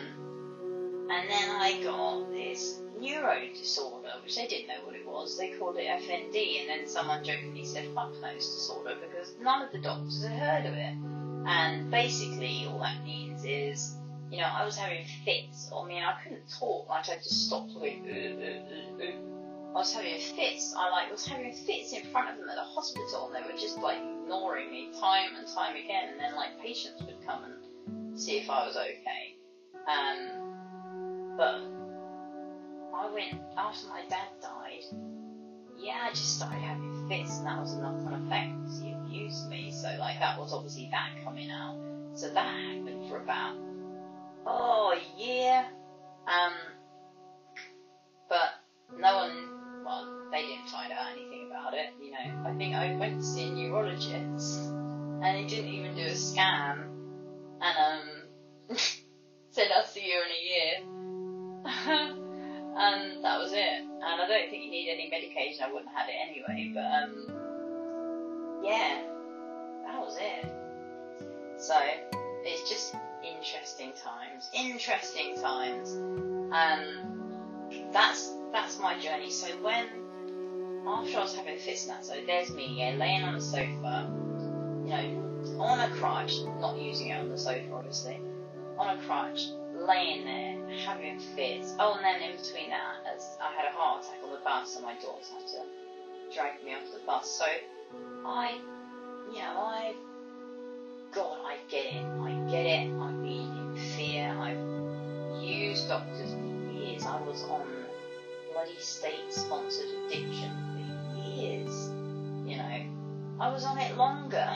and 1.10 1.30
then 1.30 1.50
I 1.50 1.80
got 1.84 2.32
this 2.32 2.80
neuro 2.98 3.38
disorder, 3.54 4.10
which 4.24 4.34
they 4.34 4.48
didn't 4.48 4.66
know 4.66 4.84
what 4.84 4.96
it 4.96 5.06
was. 5.06 5.38
They 5.38 5.50
called 5.50 5.76
it 5.76 5.86
FND, 5.86 6.62
and 6.62 6.68
then 6.68 6.88
someone 6.88 7.22
jokingly 7.22 7.64
said 7.64 7.86
fuck 7.94 8.12
knows 8.20 8.44
disorder 8.44 8.96
because 9.00 9.34
none 9.40 9.62
of 9.62 9.70
the 9.70 9.78
doctors 9.78 10.24
had 10.24 10.32
heard 10.32 10.66
of 10.66 10.74
it. 10.74 11.37
And 11.48 11.90
basically, 11.90 12.66
all 12.66 12.80
that 12.80 13.02
means 13.04 13.44
is 13.44 13.96
you 14.30 14.38
know, 14.38 14.44
I 14.44 14.64
was 14.64 14.76
having 14.76 15.04
fits. 15.24 15.70
I 15.74 15.86
mean, 15.86 16.02
I 16.02 16.14
couldn't 16.22 16.48
talk. 16.58 16.88
Like 16.88 17.08
I 17.08 17.16
just 17.16 17.46
stopped 17.46 17.72
talking. 17.72 18.04
Uh, 18.06 18.44
uh, 18.44 19.04
uh, 19.04 19.74
I 19.74 19.78
was 19.78 19.92
having 19.92 20.20
fits. 20.20 20.74
I 20.76 20.90
like 20.90 21.10
was 21.10 21.26
having 21.26 21.52
fits 21.52 21.92
in 21.92 22.04
front 22.10 22.30
of 22.30 22.36
them 22.38 22.48
at 22.48 22.56
the 22.56 22.62
hospital, 22.62 23.26
and 23.26 23.34
they 23.34 23.50
were 23.50 23.58
just 23.58 23.78
like 23.78 23.98
ignoring 23.98 24.70
me 24.70 24.90
time 25.00 25.34
and 25.36 25.46
time 25.48 25.76
again. 25.76 26.10
And 26.12 26.20
then 26.20 26.36
like 26.36 26.60
patients 26.60 27.02
would 27.02 27.24
come 27.26 27.44
and 27.44 28.20
see 28.20 28.38
if 28.38 28.50
I 28.50 28.66
was 28.66 28.76
okay. 28.76 29.36
Um, 29.88 31.34
but 31.36 31.60
I 32.94 33.10
went 33.12 33.40
after 33.56 33.88
my 33.88 34.02
dad 34.10 34.28
died. 34.42 34.84
Yeah, 35.78 36.00
I 36.02 36.10
just 36.10 36.36
started 36.36 36.58
having 36.58 37.08
fits, 37.08 37.38
and 37.38 37.46
that 37.46 37.60
was 37.60 37.72
a 37.72 37.80
knock-on 37.80 38.26
effect 38.26 38.87
abused 39.08 39.48
me. 39.48 39.72
So 39.72 39.88
like 39.98 40.18
that 40.20 40.38
was 40.38 40.52
obviously 40.52 40.88
that 40.90 41.10
coming 41.24 41.50
out. 41.50 41.78
So 42.14 42.28
that 42.28 42.46
happened 42.46 43.08
for 43.08 43.18
about 43.18 43.56
oh 44.46 44.94
a 44.94 45.20
year. 45.20 45.64
Um, 46.26 46.52
but 48.28 48.50
no 48.98 49.16
one 49.16 49.58
well, 49.84 50.28
they 50.30 50.42
didn't 50.42 50.68
find 50.68 50.92
out 50.92 51.12
anything 51.12 51.48
about 51.50 51.72
it. 51.72 51.94
You 52.02 52.10
know, 52.10 52.50
I 52.50 52.54
think 52.56 52.74
I 52.74 52.94
went 52.96 53.20
to 53.20 53.26
see 53.26 53.48
a 53.48 53.50
neurologist, 53.50 54.58
and 55.22 55.36
he 55.38 55.46
didn't 55.46 55.72
even 55.72 55.94
do 55.94 56.02
a 56.02 56.14
scan, 56.14 56.78
and 57.62 58.02
um, 58.02 58.76
said 59.50 59.68
I'll 59.74 59.86
see 59.86 60.06
you 60.06 60.20
in 60.20 60.30
a 60.30 60.42
year, 60.44 60.74
and 62.76 63.24
that 63.24 63.38
was 63.38 63.52
it. 63.52 63.82
And 63.82 64.04
I 64.04 64.28
don't 64.28 64.50
think 64.50 64.64
you 64.64 64.70
need 64.70 64.90
any 64.90 65.08
medication. 65.10 65.64
I 65.64 65.72
wouldn't 65.72 65.90
have 65.90 66.06
had 66.06 66.10
it 66.10 66.16
anyway, 66.28 66.72
but 66.74 66.84
um, 66.84 67.47
yeah, 68.62 69.02
that 69.86 70.00
was 70.00 70.16
it. 70.20 70.52
So 71.58 71.74
it's 72.44 72.68
just 72.68 72.94
interesting 73.22 73.92
times, 73.92 74.48
interesting 74.52 75.40
times, 75.40 75.92
and 76.52 77.92
that's 77.92 78.32
that's 78.52 78.78
my 78.78 78.98
journey. 78.98 79.30
So 79.30 79.48
when 79.62 79.86
after 80.86 81.18
I 81.18 81.20
was 81.20 81.34
having 81.34 81.58
fits 81.58 81.86
and 81.86 81.96
that, 81.96 82.04
so 82.04 82.14
there's 82.26 82.50
me, 82.50 82.76
yeah, 82.78 82.94
laying 82.96 83.22
on 83.22 83.34
the 83.34 83.40
sofa, 83.40 84.08
you 84.84 84.90
know, 84.90 85.60
on 85.60 85.80
a 85.80 85.94
crutch, 85.96 86.32
not 86.60 86.78
using 86.78 87.08
it 87.08 87.18
on 87.18 87.28
the 87.28 87.38
sofa 87.38 87.72
obviously, 87.74 88.20
on 88.78 88.96
a 88.96 89.02
crutch, 89.02 89.48
laying 89.74 90.24
there, 90.24 90.78
having 90.78 91.18
fits. 91.36 91.74
Oh, 91.78 91.94
and 91.94 92.04
then 92.04 92.30
in 92.30 92.36
between 92.36 92.70
that, 92.70 92.96
as 93.14 93.36
I 93.40 93.52
had 93.52 93.66
a 93.66 93.74
heart 93.76 94.04
attack 94.04 94.18
on 94.24 94.30
the 94.30 94.40
bus, 94.44 94.76
and 94.76 94.84
my 94.84 94.94
daughter 94.94 95.24
had 95.34 95.46
to 95.48 96.34
drag 96.34 96.64
me 96.64 96.74
off 96.74 96.84
the 96.92 97.00
bus. 97.04 97.28
So 97.30 97.44
I, 98.24 98.58
you 99.32 99.38
know, 99.38 99.56
I, 99.56 99.94
God, 101.12 101.38
I 101.44 101.56
get 101.68 101.86
it, 101.86 102.04
I 102.04 102.32
get 102.50 102.66
it. 102.66 102.90
I've 103.00 103.22
been 103.22 103.56
in 103.56 103.76
fear. 103.96 104.34
I've 104.38 105.42
used 105.42 105.88
doctors 105.88 106.32
for 106.32 106.72
years. 106.72 107.04
I 107.06 107.20
was 107.22 107.42
on 107.44 107.66
bloody 108.52 108.78
state-sponsored 108.78 109.86
addiction 110.06 110.50
for 111.12 111.30
years. 111.30 111.88
You 112.46 112.56
know, 112.56 112.80
I 113.40 113.48
was 113.50 113.64
on 113.64 113.78
it 113.78 113.96
longer 113.96 114.48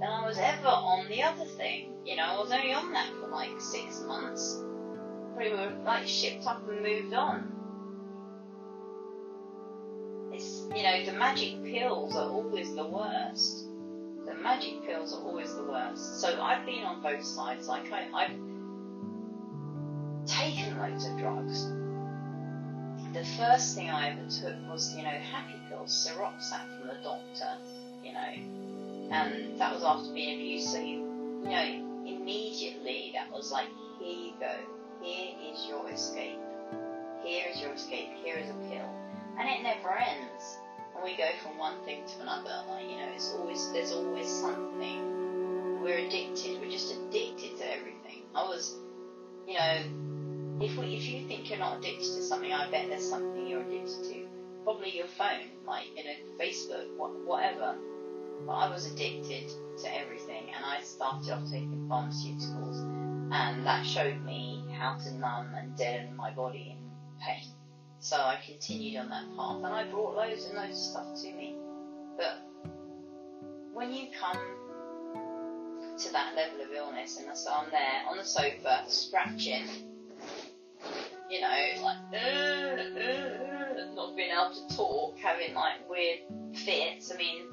than 0.00 0.08
I 0.08 0.26
was 0.26 0.38
ever 0.38 0.68
on 0.68 1.08
the 1.08 1.22
other 1.22 1.44
thing. 1.44 1.92
You 2.04 2.16
know, 2.16 2.24
I 2.24 2.38
was 2.38 2.52
only 2.52 2.72
on 2.72 2.92
that 2.92 3.08
for 3.20 3.28
like 3.28 3.60
six 3.60 4.02
months. 4.02 4.62
We 5.38 5.50
were 5.50 5.72
like 5.84 6.06
shipped 6.06 6.46
up 6.46 6.68
and 6.68 6.82
moved 6.82 7.14
on. 7.14 7.55
You 10.76 10.82
know 10.82 11.04
the 11.04 11.12
magic 11.12 11.64
pills 11.64 12.14
are 12.16 12.28
always 12.28 12.74
the 12.74 12.86
worst. 12.86 13.66
The 14.26 14.34
magic 14.34 14.84
pills 14.84 15.14
are 15.14 15.22
always 15.22 15.54
the 15.54 15.64
worst. 15.64 16.20
So 16.20 16.40
I've 16.42 16.66
been 16.66 16.84
on 16.84 17.02
both 17.02 17.24
sides. 17.24 17.68
Like 17.68 17.90
I, 17.92 18.08
I've 18.12 18.36
taken 20.26 20.78
loads 20.78 21.06
of 21.06 21.18
drugs 21.18 21.66
the 23.16 23.24
first 23.24 23.74
thing 23.74 23.88
I 23.88 24.10
ever 24.10 24.28
took 24.28 24.54
was, 24.68 24.94
you 24.94 25.02
know, 25.02 25.08
happy 25.08 25.54
pills, 25.68 25.90
Seroxat 26.06 26.78
from 26.78 26.88
the 26.88 26.98
doctor, 27.02 27.56
you 28.04 28.12
know, 28.12 29.10
and 29.10 29.58
that 29.58 29.72
was 29.72 29.82
after 29.82 30.12
being 30.12 30.34
abused. 30.34 30.68
So 30.68 30.78
you, 30.78 30.98
you 31.42 31.50
know, 31.50 32.04
immediately 32.06 33.12
that 33.14 33.32
was 33.32 33.50
like, 33.50 33.68
here 33.98 34.26
you 34.26 34.32
go, 34.38 34.52
here 35.00 35.34
is 35.50 35.66
your 35.66 35.88
escape, 35.90 36.38
here 37.24 37.44
is 37.50 37.60
your 37.60 37.72
escape, 37.72 38.10
here 38.22 38.36
is 38.36 38.50
a 38.50 38.54
pill, 38.68 38.90
and 39.38 39.48
it 39.48 39.62
never 39.62 39.96
ends. 39.96 40.58
We 41.04 41.16
go 41.16 41.28
from 41.42 41.58
one 41.58 41.84
thing 41.84 42.02
to 42.06 42.22
another, 42.22 42.64
like 42.68 42.84
you 42.88 42.96
know, 42.96 43.08
it's 43.14 43.32
always 43.32 43.70
there's 43.72 43.92
always 43.92 44.28
something. 44.28 45.80
We're 45.82 45.98
addicted. 45.98 46.60
We're 46.60 46.70
just 46.70 46.92
addicted 46.92 47.58
to 47.58 47.72
everything. 47.72 48.22
I 48.34 48.42
was, 48.42 48.74
you 49.46 49.54
know 49.54 50.06
if 50.60 50.76
we, 50.78 50.96
if 50.96 51.06
you 51.06 51.26
think 51.28 51.50
you're 51.50 51.58
not 51.58 51.78
addicted 51.78 52.04
to 52.04 52.22
something, 52.22 52.52
I 52.52 52.70
bet 52.70 52.88
there's 52.88 53.08
something 53.08 53.46
you're 53.46 53.60
addicted 53.60 54.04
to. 54.04 54.26
Probably 54.64 54.96
your 54.96 55.06
phone, 55.06 55.50
like 55.66 55.84
you 55.96 56.04
know, 56.04 56.10
Facebook, 56.40 56.96
whatever. 57.26 57.76
But 58.46 58.52
I 58.52 58.70
was 58.70 58.90
addicted 58.90 59.50
to 59.82 59.94
everything, 59.94 60.44
and 60.54 60.64
I 60.64 60.80
started 60.80 61.30
off 61.30 61.44
taking 61.50 61.86
pharmaceuticals, 61.88 62.80
and 63.32 63.66
that 63.66 63.84
showed 63.84 64.24
me 64.24 64.64
how 64.78 64.94
to 64.94 65.14
numb 65.14 65.54
and 65.54 65.76
deaden 65.76 66.16
my 66.16 66.32
body 66.32 66.76
in 66.76 66.90
pain. 67.20 67.55
So 68.00 68.16
I 68.16 68.38
continued 68.46 68.98
on 68.98 69.08
that 69.08 69.24
path, 69.36 69.56
and 69.56 69.66
I 69.66 69.84
brought 69.90 70.16
loads 70.16 70.44
and 70.44 70.56
loads 70.56 70.72
of 70.72 70.76
stuff 70.76 71.22
to 71.22 71.32
me. 71.32 71.56
But 72.16 72.42
when 73.72 73.92
you 73.92 74.08
come 74.18 74.38
to 75.98 76.12
that 76.12 76.34
level 76.36 76.60
of 76.60 76.72
illness, 76.72 77.18
and 77.18 77.36
so 77.36 77.52
I'm 77.52 77.70
there 77.70 78.02
on 78.08 78.16
the 78.18 78.24
sofa 78.24 78.84
scratching 78.86 79.64
you 81.28 81.40
know, 81.40 81.48
like 81.82 81.96
uh, 82.12 82.16
uh, 82.16 83.94
not 83.94 84.16
being 84.16 84.30
able 84.30 84.54
to 84.54 84.76
talk, 84.76 85.18
having 85.18 85.54
like 85.54 85.88
weird 85.88 86.20
fits. 86.54 87.12
I 87.12 87.16
mean, 87.16 87.46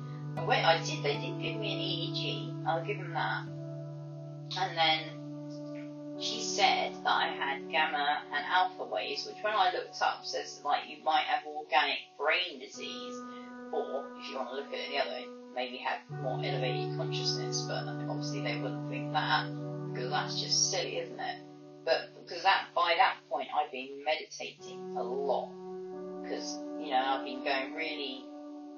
wait, 0.48 0.64
I 0.64 0.78
did. 0.84 1.04
They 1.04 1.14
did 1.14 1.42
give 1.42 1.60
me 1.60 1.74
an 1.74 1.80
EEG. 1.80 2.68
I'll 2.68 2.86
give 2.86 2.98
them 2.98 3.14
that. 3.14 3.46
And 4.60 4.78
then 4.78 5.13
she 6.24 6.40
said 6.40 6.94
that 7.04 7.10
I 7.12 7.28
had 7.28 7.70
gamma 7.70 8.24
and 8.34 8.46
alpha 8.46 8.86
waves, 8.86 9.26
which 9.28 9.44
when 9.44 9.54
I 9.54 9.74
looked 9.74 10.02
up 10.02 10.26
says 10.26 10.62
like 10.64 10.88
you 10.88 11.04
might 11.04 11.24
have 11.24 11.46
organic 11.46 12.00
brain 12.18 12.60
disease, 12.60 13.16
or 13.74 14.06
if 14.18 14.30
you 14.30 14.38
want 14.38 14.50
to 14.50 14.56
look 14.56 14.68
at 14.68 14.80
it 14.80 14.90
the 14.90 15.00
other 15.00 15.12
way, 15.12 15.26
maybe 15.54 15.78
have 15.78 16.00
more 16.22 16.40
elevated 16.44 16.96
consciousness. 16.96 17.66
But 17.68 17.88
obviously 18.08 18.42
they 18.42 18.58
wouldn't 18.58 18.90
think 18.90 19.12
that 19.12 19.48
because 19.92 20.10
that's 20.10 20.40
just 20.42 20.72
silly, 20.72 21.00
isn't 21.00 21.20
it? 21.20 21.42
But 21.84 22.16
because 22.24 22.44
that 22.44 22.68
by 22.74 22.96
that 22.98 23.18
point 23.30 23.50
I've 23.54 23.72
been 23.72 24.04
meditating 24.06 24.96
a 24.98 25.04
lot 25.04 25.52
because 26.24 26.58
you 26.80 26.92
know 26.92 27.04
I've 27.04 27.26
been 27.26 27.44
going 27.44 27.74
really. 27.74 28.24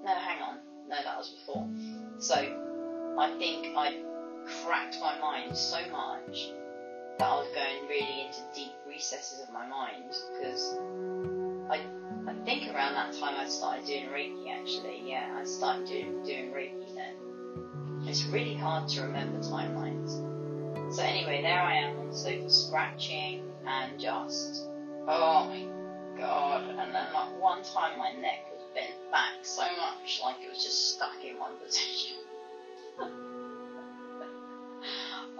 No, 0.04 0.16
hang 0.16 0.42
on. 0.42 0.58
No, 0.90 0.96
that 1.04 1.18
was 1.18 1.30
before. 1.30 1.68
So 2.18 2.36
I 3.20 3.38
think 3.38 3.76
I 3.78 4.02
cracked 4.64 4.98
my 5.00 5.20
mind 5.20 5.56
so 5.56 5.80
much 5.92 6.50
that 7.18 7.26
I 7.26 7.36
was 7.36 7.48
going 7.54 7.88
really 7.88 8.28
into 8.28 8.42
deep 8.54 8.74
recesses 8.88 9.42
of 9.42 9.50
my 9.54 9.66
mind 9.66 10.14
because 10.34 10.78
I 11.70 11.82
I 12.28 12.34
think 12.44 12.74
around 12.74 12.96
that 12.96 13.14
time 13.14 13.36
I 13.38 13.48
started 13.48 13.86
doing 13.86 14.08
Reiki 14.08 14.52
actually. 14.52 15.02
Yeah, 15.06 15.38
I 15.40 15.44
started 15.46 15.88
doing 15.88 16.24
doing 16.24 16.52
Reiki 16.52 16.94
then. 16.94 18.08
It's 18.08 18.24
really 18.26 18.56
hard 18.56 18.88
to 18.90 19.02
remember 19.02 19.40
timelines. 19.40 20.22
So 20.94 21.02
anyway, 21.02 21.42
there 21.42 21.62
I 21.62 21.74
am 21.76 21.98
on 21.98 22.10
the 22.10 22.16
sofa 22.16 22.50
scratching 22.50 23.42
and 23.66 24.00
just, 24.00 24.68
oh 25.08 25.46
my 25.48 25.66
god. 26.18 26.70
And 26.70 26.94
then 26.94 27.14
like 27.14 27.42
one 27.42 27.64
time 27.64 27.98
my 27.98 28.12
neck 28.12 28.46
was 28.54 28.64
bent 28.74 29.12
back 29.12 29.34
so 29.42 29.64
much, 29.64 30.22
like 30.24 30.36
it 30.44 30.50
was 30.50 30.64
just 30.64 30.96
stuck 30.96 31.24
in 31.24 31.40
one 31.40 31.58
position. 31.58 32.18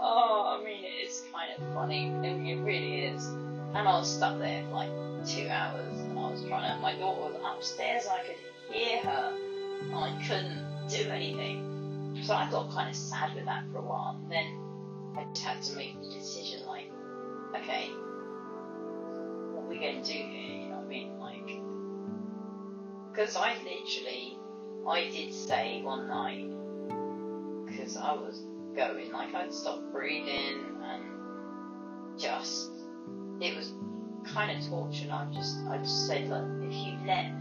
oh, 0.06 0.58
I 0.60 0.64
mean, 0.64 0.82
it's 0.84 1.24
kind 1.34 1.52
of 1.58 1.74
funny. 1.74 2.08
I 2.08 2.20
mean, 2.20 2.46
It 2.46 2.62
really 2.64 3.06
is. 3.06 3.26
And 3.26 3.88
I 3.88 3.98
was 3.98 4.16
stuck 4.16 4.40
there 4.40 4.64
for 4.66 4.76
like 4.76 4.90
two 5.26 5.48
hours 5.50 6.00
and 6.00 6.18
I 6.18 6.32
was 6.32 6.46
trying 6.46 6.76
to, 6.76 6.82
my 6.82 6.96
daughter 6.96 7.34
was 7.34 7.36
upstairs 7.44 8.04
and 8.06 8.14
I 8.14 8.24
could 8.24 8.36
hear 8.74 9.00
her 9.00 9.34
and 9.82 9.96
I 9.96 10.24
couldn't 10.26 10.88
do 10.88 11.10
anything. 11.10 12.22
So 12.24 12.34
I 12.34 12.50
got 12.50 12.72
kind 12.72 12.90
of 12.90 12.96
sad 12.96 13.36
with 13.36 13.46
that 13.46 13.66
for 13.72 13.80
a 13.80 13.82
while. 13.82 14.18
And 14.22 14.32
then 14.32 14.46
I 15.18 15.26
had 15.44 15.62
to 15.64 15.76
make 15.76 16.00
the 16.02 16.10
decision 16.10 16.66
like, 16.68 16.92
okay, 17.56 17.90
what 19.52 19.66
are 19.66 19.68
we 19.68 19.80
going 19.80 20.02
to 20.02 20.08
do 20.08 20.14
here? 20.14 20.62
You 20.62 20.70
know 20.70 20.76
what 20.78 20.86
I 20.86 20.88
mean? 20.88 21.20
Like, 21.20 21.46
because 23.12 23.36
I 23.36 23.56
literally, 23.64 24.38
I 24.88 25.10
did 25.10 25.34
stay 25.34 25.82
one 25.84 26.08
night 26.08 26.48
because 27.66 27.98
I 27.98 28.14
was 28.14 28.44
going, 28.76 29.12
like, 29.12 29.34
I'd 29.34 29.54
stop 29.54 29.80
breathing 29.92 30.82
and 30.84 32.20
just, 32.20 32.72
it 33.40 33.56
was 33.56 33.74
kind 34.26 34.58
of 34.58 34.68
torture. 34.68 35.04
And 35.04 35.12
I 35.12 35.26
just, 35.34 35.58
I 35.70 35.78
just 35.78 36.08
said, 36.08 36.30
like 36.30 36.44
if 36.68 36.74
you 36.74 36.98
let, 37.06 37.32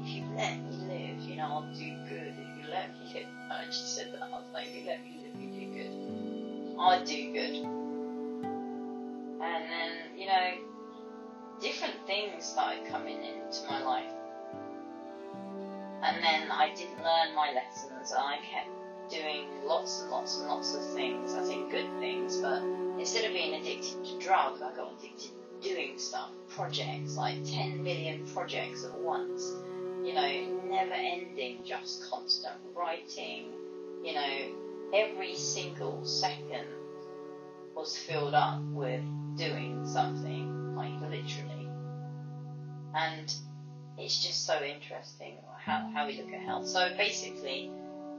if 0.00 0.08
you 0.08 0.24
let 0.36 0.58
me 0.62 0.70
live, 0.88 1.20
you 1.28 1.36
know, 1.36 1.44
I'll 1.44 1.74
do 1.74 1.96
good. 2.08 2.34
If 2.38 2.64
you 2.64 2.70
let 2.70 2.92
me 2.92 3.12
live, 3.14 3.26
I 3.50 3.64
just 3.66 3.96
said 3.96 4.12
that 4.12 4.22
I 4.22 4.28
was 4.28 4.44
like, 4.52 4.66
you 4.74 4.86
let 4.86 5.02
me 5.02 5.18
live, 5.22 5.40
you 5.40 5.48
do 5.50 5.74
good. 5.74 6.78
I 6.78 7.02
do 7.04 7.32
good. 7.32 7.56
And 9.42 9.64
then, 9.70 10.18
you 10.18 10.26
know, 10.26 10.50
different 11.60 11.94
things 12.06 12.44
started 12.44 12.86
coming 12.90 13.18
into 13.22 13.66
my 13.68 13.82
life. 13.82 14.12
And 16.02 16.22
then 16.22 16.50
I 16.50 16.72
didn't 16.74 16.98
learn 16.98 17.34
my 17.34 17.52
lessons 17.54 18.10
and 18.10 18.20
I 18.20 18.36
kept 18.36 18.68
doing 19.10 19.46
lots 19.64 20.02
and 20.02 20.10
lots 20.10 20.38
and 20.38 20.48
lots 20.48 20.74
of 20.74 20.84
things, 20.94 21.34
I 21.34 21.42
think 21.42 21.70
good 21.70 21.88
things, 21.98 22.38
but 22.38 22.62
instead 22.98 23.24
of 23.24 23.32
being 23.32 23.54
addicted 23.54 24.04
to 24.04 24.18
drugs, 24.18 24.62
I 24.62 24.74
got 24.74 24.92
addicted 24.98 25.30
to 25.62 25.68
doing 25.68 25.98
stuff, 25.98 26.30
projects, 26.48 27.16
like 27.16 27.44
10 27.44 27.82
million 27.82 28.26
projects 28.26 28.84
at 28.84 28.98
once, 29.00 29.52
you 30.04 30.14
know, 30.14 30.60
never 30.68 30.92
ending, 30.92 31.60
just 31.64 32.10
constant 32.10 32.54
writing, 32.74 33.50
you 34.02 34.14
know, 34.14 34.92
every 34.94 35.34
single 35.34 36.04
second 36.04 36.66
was 37.74 37.96
filled 37.96 38.34
up 38.34 38.62
with 38.62 39.02
doing 39.36 39.86
something, 39.86 40.76
like 40.76 41.00
literally. 41.00 41.68
And 42.94 43.34
it's 43.98 44.22
just 44.22 44.46
so 44.46 44.62
interesting 44.62 45.36
how, 45.58 45.90
how 45.92 46.06
we 46.06 46.20
look 46.20 46.32
at 46.32 46.40
health. 46.40 46.68
So 46.68 46.90
basically, 46.96 47.70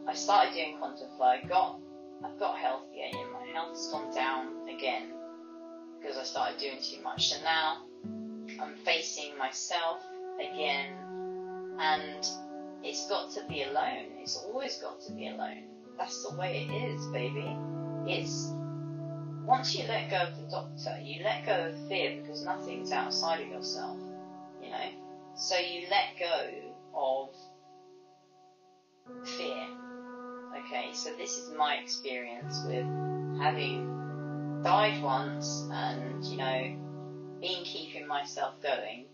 I 0.08 0.14
started 0.14 0.54
doing 0.54 0.78
quantum 0.78 1.08
flow, 1.18 1.36
got 1.48 1.80
I've 2.24 2.40
got 2.40 2.58
healthier 2.58 3.06
and 3.12 3.32
my 3.32 3.46
health's 3.54 3.92
gone 3.92 4.14
down 4.14 4.68
again 4.70 5.12
because 6.00 6.18
I 6.18 6.24
started 6.24 6.60
doing 6.60 6.78
too 6.82 7.04
much. 7.04 7.30
So 7.30 7.42
now 7.44 7.84
I'm 8.60 8.76
facing 8.84 9.38
myself 9.38 10.02
again 10.40 10.94
and 11.80 12.26
it's 12.84 13.08
got 13.10 13.32
to 13.32 13.44
be 13.48 13.64
alone. 13.64 14.06
It's 14.20 14.38
always 14.38 14.78
got 14.78 15.02
to 15.02 15.12
be 15.12 15.28
alone. 15.28 15.64
That's 15.98 16.28
the 16.28 16.36
way 16.36 16.68
it 16.68 16.74
is, 16.74 17.06
baby. 17.08 17.56
It's 18.08 18.52
once 19.46 19.76
you 19.76 19.86
let 19.88 20.10
go 20.10 20.18
of 20.18 20.36
the 20.38 20.50
doctor, 20.50 21.00
you 21.04 21.24
let 21.24 21.46
go 21.46 21.70
of 21.70 21.88
fear 21.88 22.20
because 22.22 22.44
nothing's 22.44 22.92
outside 22.92 23.42
of 23.42 23.48
yourself, 23.48 23.98
you 24.62 24.70
know? 24.70 24.90
So 25.36 25.58
you 25.58 25.88
let 25.90 26.18
go 26.20 26.50
of 26.96 27.30
fear. 29.28 29.55
Okay, 30.66 30.94
so 30.94 31.12
this 31.16 31.38
is 31.38 31.52
my 31.56 31.76
experience 31.76 32.64
with 32.66 32.88
having 33.40 34.62
died 34.64 35.00
once 35.04 35.68
and, 35.72 36.26
you 36.26 36.38
know, 36.38 37.40
been 37.40 37.64
keeping 37.64 38.08
myself 38.08 38.56
going. 38.64 39.06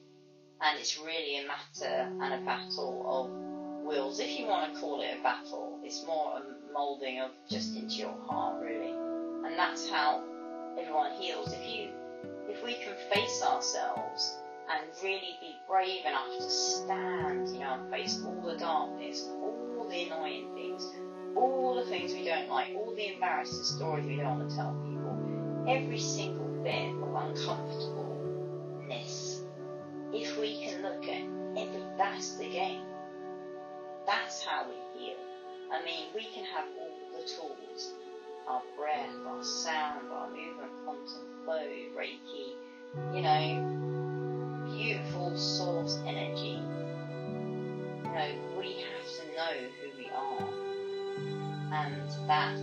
And 0.61 0.79
it's 0.79 0.97
really 0.97 1.43
a 1.43 1.47
matter 1.47 2.09
and 2.21 2.33
a 2.35 2.45
battle 2.45 3.03
of 3.05 3.85
wills, 3.85 4.21
if 4.21 4.39
you 4.39 4.45
want 4.45 4.73
to 4.73 4.79
call 4.79 5.01
it 5.01 5.17
a 5.19 5.23
battle. 5.23 5.77
It's 5.83 6.05
more 6.05 6.37
a 6.37 6.73
moulding 6.73 7.19
of 7.19 7.31
just 7.49 7.75
into 7.75 7.95
your 7.95 8.15
heart, 8.27 8.63
really. 8.63 8.91
And 9.45 9.59
that's 9.59 9.89
how 9.89 10.23
everyone 10.79 11.11
heals. 11.19 11.51
If 11.51 11.67
you, 11.67 11.89
if 12.47 12.63
we 12.63 12.75
can 12.75 12.95
face 13.13 13.43
ourselves 13.43 14.37
and 14.71 14.89
really 15.03 15.35
be 15.41 15.57
brave 15.67 16.05
enough 16.05 16.29
to 16.37 16.49
stand, 16.49 17.49
you 17.49 17.59
know, 17.59 17.73
and 17.73 17.91
face 17.91 18.23
all 18.25 18.41
the 18.41 18.57
darkness, 18.57 19.27
all 19.27 19.85
the 19.89 20.03
annoying 20.03 20.53
things, 20.55 20.87
all 21.35 21.75
the 21.75 21.85
things 21.85 22.13
we 22.13 22.23
don't 22.25 22.49
like, 22.49 22.73
all 22.75 22.93
the 22.95 23.13
embarrassing 23.13 23.63
stories 23.63 24.05
we 24.05 24.15
don't 24.17 24.39
want 24.39 24.49
to 24.49 24.55
tell 24.55 24.73
people, 24.85 25.17
every 25.67 25.99
single 25.99 26.47
bit 26.63 26.89
of 27.01 27.13
uncomfortableness, 27.15 29.41
if 30.13 30.37
we 30.39 30.63
can 30.63 30.81
look 30.81 31.07
at 31.07 31.21
every, 31.57 31.83
that's 31.97 32.37
the 32.37 32.49
game. 32.49 32.81
That's 34.05 34.43
how 34.43 34.65
we 34.67 34.75
heal. 34.99 35.17
I 35.71 35.81
mean, 35.85 36.07
we 36.13 36.25
can 36.33 36.43
have 36.45 36.65
all 36.79 36.91
the 37.13 37.21
tools, 37.27 37.93
our 38.47 38.61
breath, 38.77 39.09
our 39.25 39.43
sound, 39.43 40.11
our 40.11 40.29
movement, 40.29 40.71
quantum 40.83 41.25
flow, 41.45 41.67
Reiki, 41.95 42.55
you 43.13 43.21
know, 43.21 43.63
beautiful 44.75 45.37
source 45.37 45.97
energy. 46.05 46.59
You 48.03 48.11
know, 48.11 48.31
we 48.57 48.81
have 48.81 49.05
to 49.17 49.23
know 49.35 49.55
who 49.79 49.87
we 49.97 50.05
are. 50.13 50.70
And 51.17 52.09
that 52.27 52.57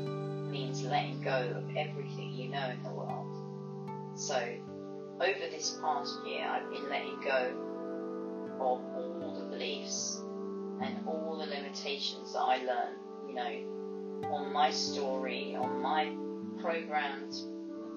means 0.50 0.82
letting 0.82 1.20
go 1.22 1.54
of 1.56 1.76
everything 1.76 2.32
you 2.32 2.48
know 2.48 2.68
in 2.68 2.82
the 2.82 2.90
world. 2.90 3.36
So, 4.14 4.36
over 5.20 5.50
this 5.50 5.78
past 5.80 6.18
year, 6.26 6.46
I've 6.46 6.70
been 6.70 6.88
letting 6.88 7.20
go 7.20 7.68
of 8.54 8.60
all 8.60 9.34
the 9.38 9.44
beliefs 9.46 10.22
and 10.80 11.06
all 11.06 11.38
the 11.38 11.46
limitations 11.46 12.32
that 12.32 12.40
I 12.40 12.56
learned, 12.58 12.98
you 13.28 13.34
know, 13.34 14.30
on 14.30 14.52
my 14.52 14.70
story, 14.70 15.56
on 15.56 15.80
my 15.80 16.12
programmed 16.60 17.34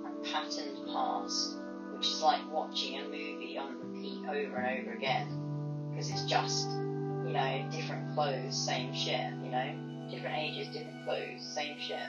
and 0.06 0.24
patterned 0.24 0.78
past, 0.88 1.58
which 1.94 2.08
is 2.08 2.22
like 2.22 2.52
watching 2.52 3.00
a 3.00 3.04
movie 3.04 3.58
on 3.58 3.78
repeat 3.80 4.24
over 4.28 4.56
and 4.58 4.82
over 4.82 4.94
again 4.94 5.90
because 5.92 6.10
it's 6.10 6.26
just, 6.26 6.70
you 6.70 7.34
know, 7.34 7.68
different 7.72 8.14
clothes, 8.14 8.58
same 8.58 8.94
shit, 8.94 9.34
you 9.44 9.52
know, 9.52 9.74
different 10.12 10.38
ages, 10.38 10.68
different 10.68 11.04
clothes, 11.06 11.42
same 11.42 11.80
shit. 11.80 12.00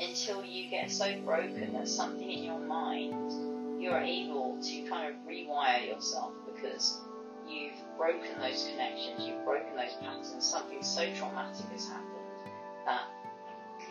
Until 0.00 0.44
you 0.44 0.70
get 0.70 0.90
so 0.90 1.20
broken 1.22 1.72
that 1.74 1.88
something 1.88 2.30
in 2.30 2.44
your 2.44 2.58
mind, 2.58 3.82
you're 3.82 3.98
able 3.98 4.58
to 4.62 4.82
kind 4.88 5.14
of 5.14 5.20
rewire 5.28 5.86
yourself 5.86 6.32
because 6.46 7.00
you've 7.48 7.74
broken 7.98 8.38
those 8.40 8.66
connections, 8.70 9.20
you've 9.26 9.44
broken 9.44 9.76
those 9.76 9.94
patterns, 10.00 10.34
something 10.44 10.82
so 10.82 11.02
traumatic 11.14 11.66
has 11.66 11.88
happened 11.88 12.08
that, 12.86 13.08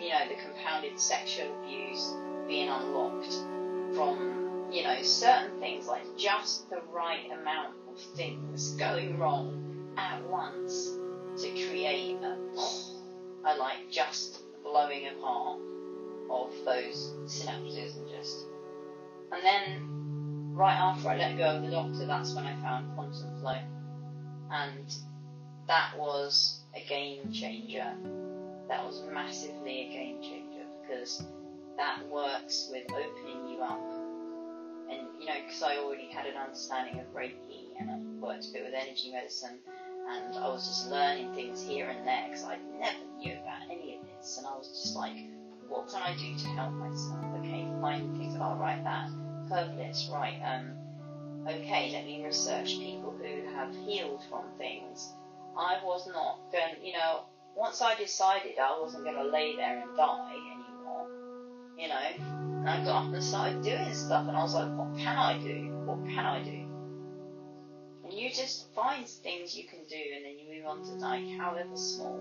you 0.01 0.09
know, 0.09 0.27
the 0.27 0.35
compounded 0.41 0.99
sexual 0.99 1.47
abuse 1.61 2.13
being 2.47 2.69
unlocked 2.69 3.33
from 3.95 4.41
you 4.71 4.83
know, 4.83 5.01
certain 5.01 5.59
things 5.59 5.85
like 5.85 6.03
just 6.17 6.69
the 6.69 6.81
right 6.93 7.29
amount 7.31 7.75
of 7.89 7.99
things 8.15 8.71
going 8.75 9.19
wrong 9.19 9.93
at 9.97 10.23
once 10.29 10.91
to 11.37 11.49
create 11.67 12.17
a, 12.23 12.37
a 13.45 13.55
like 13.55 13.89
just 13.89 14.41
blowing 14.63 15.07
apart 15.07 15.59
of 16.29 16.53
those 16.65 17.13
synapses 17.25 17.97
and 17.97 18.09
just. 18.09 18.45
And 19.31 19.43
then 19.43 20.53
right 20.53 20.75
after 20.75 21.09
I 21.09 21.17
let 21.17 21.37
go 21.37 21.55
of 21.55 21.63
the 21.63 21.71
doctor, 21.71 22.05
that's 22.05 22.33
when 22.33 22.45
I 22.45 22.55
found 22.61 22.93
quantum 22.95 23.39
flow. 23.39 23.57
And 24.51 24.93
that 25.67 25.97
was 25.97 26.61
a 26.75 26.85
game 26.87 27.31
changer. 27.31 27.93
That 28.67 28.83
was 28.83 29.03
massively 29.11 29.87
a 29.87 29.93
game 29.93 30.21
changer 30.21 30.65
because 30.81 31.23
that 31.77 32.07
works 32.09 32.69
with 32.71 32.91
opening 32.91 33.47
you 33.47 33.61
up 33.61 33.79
and 34.91 35.07
you 35.19 35.25
know, 35.25 35.39
because 35.45 35.63
I 35.63 35.77
already 35.77 36.07
had 36.07 36.25
an 36.25 36.35
understanding 36.35 36.99
of 36.99 37.07
Reiki 37.13 37.71
and 37.79 37.89
I 37.89 37.95
worked 38.19 38.49
a 38.49 38.51
bit 38.51 38.63
with 38.65 38.73
energy 38.73 39.11
medicine, 39.11 39.59
and 40.13 40.35
I 40.37 40.47
was 40.49 40.67
just 40.67 40.89
learning 40.89 41.33
things 41.33 41.61
here 41.61 41.87
and 41.87 42.05
there 42.07 42.23
because 42.25 42.43
I 42.43 42.57
never 42.79 42.97
knew 43.17 43.33
about 43.33 43.61
any 43.69 43.97
of 43.97 44.05
this, 44.17 44.37
and 44.37 44.47
I 44.47 44.55
was 44.57 44.67
just 44.67 44.95
like, 44.95 45.15
what 45.67 45.87
can 45.87 46.01
I 46.01 46.13
do 46.15 46.37
to 46.37 46.47
help 46.49 46.73
myself? 46.73 47.23
Okay, 47.39 47.65
find 47.79 48.17
things. 48.17 48.35
Oh, 48.39 48.55
right, 48.55 48.83
that 48.83 49.09
herbalist, 49.49 50.09
right? 50.11 50.39
Um, 50.43 50.71
okay, 51.47 51.91
let 51.93 52.05
me 52.05 52.23
research 52.23 52.77
people 52.79 53.11
who 53.11 53.55
have 53.55 53.73
healed 53.75 54.21
from 54.29 54.43
things. 54.57 55.13
I 55.57 55.79
was 55.83 56.07
not 56.07 56.39
going, 56.51 56.83
you 56.83 56.93
know, 56.93 57.21
once 57.55 57.81
I 57.81 57.95
decided 57.95 58.57
I 58.59 58.79
wasn't 58.79 59.03
going 59.03 59.17
to 59.17 59.23
lay 59.23 59.55
there 59.55 59.81
and 59.81 59.97
die 59.97 60.33
anymore, 60.33 61.07
you 61.77 61.87
know, 61.87 62.27
and 62.59 62.69
I 62.69 62.83
got 62.83 63.07
up 63.07 63.13
and 63.13 63.23
started 63.23 63.61
doing 63.63 63.93
stuff, 63.93 64.27
and 64.27 64.37
I 64.37 64.41
was 64.41 64.53
like, 64.53 64.69
what 64.77 64.97
can 64.97 65.17
I 65.17 65.37
do? 65.41 65.71
What 65.85 66.05
can 66.05 66.25
I 66.25 66.43
do? 66.43 66.60
And 68.11 68.19
you 68.19 68.29
just 68.29 68.65
find 68.75 69.07
things 69.07 69.55
you 69.55 69.63
can 69.63 69.79
do, 69.89 69.95
and 70.15 70.25
then 70.25 70.37
you 70.37 70.53
move 70.53 70.67
on 70.67 70.83
to 70.83 70.91
like 70.95 71.25
however 71.39 71.77
small, 71.77 72.19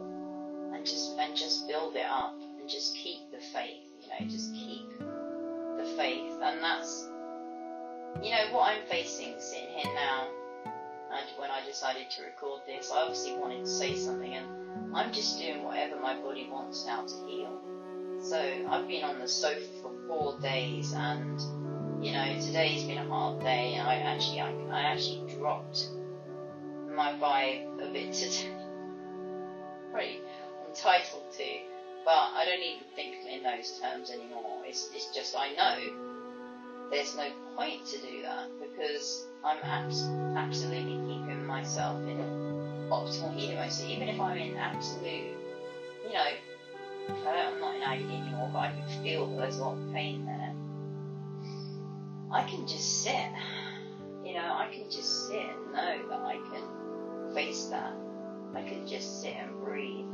and 0.72 0.86
just 0.86 1.18
and 1.18 1.36
just 1.36 1.66
build 1.66 1.96
it 1.96 2.06
up, 2.06 2.36
and 2.60 2.68
just 2.68 2.94
keep 2.94 3.18
the 3.32 3.40
faith. 3.52 3.82
You 4.00 4.08
know, 4.08 4.30
just 4.30 4.54
keep 4.54 4.88
the 4.98 5.92
faith, 5.96 6.38
and 6.40 6.62
that's 6.62 7.08
you 8.22 8.30
know 8.30 8.52
what 8.52 8.68
I'm 8.70 8.86
facing 8.88 9.34
sitting 9.40 9.68
here 9.74 9.92
now. 9.94 10.28
And 11.12 11.26
when 11.36 11.50
I 11.50 11.66
decided 11.66 12.08
to 12.10 12.22
record 12.22 12.60
this, 12.68 12.92
I 12.92 12.98
obviously 12.98 13.36
wanted 13.36 13.64
to 13.64 13.70
say 13.70 13.96
something, 13.96 14.32
and 14.32 14.96
I'm 14.96 15.12
just 15.12 15.40
doing 15.40 15.64
whatever 15.64 16.00
my 16.00 16.14
body 16.20 16.48
wants 16.48 16.86
now 16.86 17.04
to 17.04 17.26
heal. 17.26 17.58
So 18.22 18.38
I've 18.38 18.86
been 18.86 19.02
on 19.02 19.18
the 19.18 19.26
sofa 19.26 19.66
for 19.82 19.92
four 20.06 20.38
days, 20.38 20.92
and 20.92 21.40
you 22.04 22.12
know 22.12 22.38
today's 22.40 22.84
been 22.84 22.98
a 22.98 23.08
hard 23.08 23.40
day. 23.40 23.76
I 23.76 23.96
actually, 23.96 24.40
I, 24.40 24.52
I 24.70 24.82
actually 24.82 25.29
dropped 25.40 25.88
my 26.94 27.14
vibe 27.14 27.82
a 27.82 27.92
bit 27.92 28.12
today. 28.12 28.54
Pretty 29.92 30.20
entitled 30.68 31.32
to, 31.38 31.44
but 32.04 32.12
I 32.12 32.44
don't 32.44 32.62
even 32.62 32.84
think 32.94 33.16
in 33.26 33.42
those 33.42 33.80
terms 33.80 34.10
anymore. 34.10 34.62
It's, 34.66 34.90
it's 34.94 35.14
just 35.14 35.34
I 35.36 35.52
know 35.52 36.90
there's 36.90 37.16
no 37.16 37.28
point 37.56 37.86
to 37.86 37.98
do 37.98 38.22
that 38.22 38.48
because 38.60 39.26
I'm 39.42 39.58
abs- 39.62 40.08
absolutely 40.36 40.98
keeping 41.08 41.46
myself 41.46 41.98
in 42.02 42.18
optimal 42.90 43.34
healing. 43.34 43.70
So 43.70 43.86
even 43.86 44.08
if 44.08 44.20
I'm 44.20 44.36
in 44.36 44.56
absolute, 44.56 45.36
you 46.04 46.12
know, 46.12 46.28
I'm 47.08 47.60
not 47.60 47.76
in 47.76 47.82
agony 47.82 48.16
anymore, 48.16 48.50
but 48.52 48.58
I 48.58 48.72
can 48.72 49.02
feel 49.02 49.36
there's 49.36 49.58
a 49.58 49.64
lot 49.64 49.78
of 49.78 49.92
pain 49.94 50.26
there. 50.26 50.54
I 52.32 52.44
can 52.44 52.66
just 52.66 53.02
sit. 53.02 53.26
I 54.52 54.68
can 54.72 54.90
just 54.90 55.28
sit 55.28 55.40
and 55.40 55.72
know 55.72 56.08
that 56.08 56.20
I 56.20 56.36
can 56.50 57.34
face 57.34 57.66
that. 57.66 57.92
I 58.54 58.62
can 58.62 58.86
just 58.86 59.22
sit 59.22 59.34
and 59.34 59.60
breathe. 59.60 60.06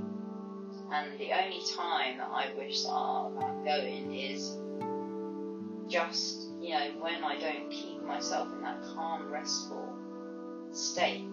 And 0.93 1.19
the 1.19 1.33
only 1.33 1.63
time 1.75 2.19
that 2.19 2.29
I 2.31 2.53
wish 2.57 2.83
that 2.83 2.91
I'm 2.91 3.65
going 3.65 4.15
is 4.15 4.57
just, 5.89 6.49
you 6.61 6.71
know, 6.71 6.91
when 7.01 7.25
I 7.25 7.39
don't 7.39 7.71
keep 7.71 8.03
myself 8.03 8.53
in 8.53 8.63
that 8.63 8.83
calm, 8.95 9.31
restful 9.31 9.89
state. 10.73 11.25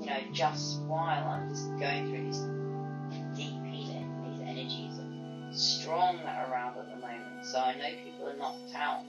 You 0.00 0.06
know, 0.06 0.18
just 0.32 0.80
while 0.82 1.28
I'm 1.28 1.48
just 1.48 1.70
going 1.78 2.08
through 2.10 2.24
these 2.24 2.40
deep 3.36 3.62
healing, 3.64 4.10
these 4.22 4.40
energies 4.46 4.98
are 4.98 5.52
strong 5.52 6.18
around 6.20 6.78
at 6.78 6.88
the 6.90 6.96
moment. 6.96 7.44
So 7.44 7.58
I 7.58 7.74
know 7.74 7.88
people 8.04 8.28
are 8.28 8.36
knocked 8.36 8.74
out. 8.74 9.04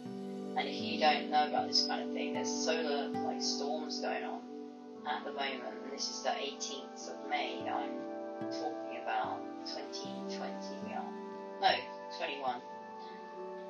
And 0.58 0.70
if 0.70 0.76
you 0.76 1.00
don't 1.00 1.30
know 1.30 1.48
about 1.48 1.68
this 1.68 1.86
kind 1.86 2.08
of 2.08 2.14
thing, 2.14 2.34
there's 2.34 2.50
solar 2.50 3.10
like 3.10 3.42
storms 3.42 4.00
going 4.00 4.24
on 4.24 4.42
at 5.06 5.26
the 5.26 5.32
moment, 5.34 5.64
and 5.84 5.92
this 5.92 6.10
is 6.10 6.24
the 6.24 6.30
18th 6.30 7.10
of 7.10 7.30
May. 7.30 7.60
I'm 7.70 7.92
talking 8.50 9.02
about 9.04 9.40
2020 9.66 10.88
we 10.88 10.94
are. 10.94 11.04
No, 11.62 11.72
21. 12.18 12.62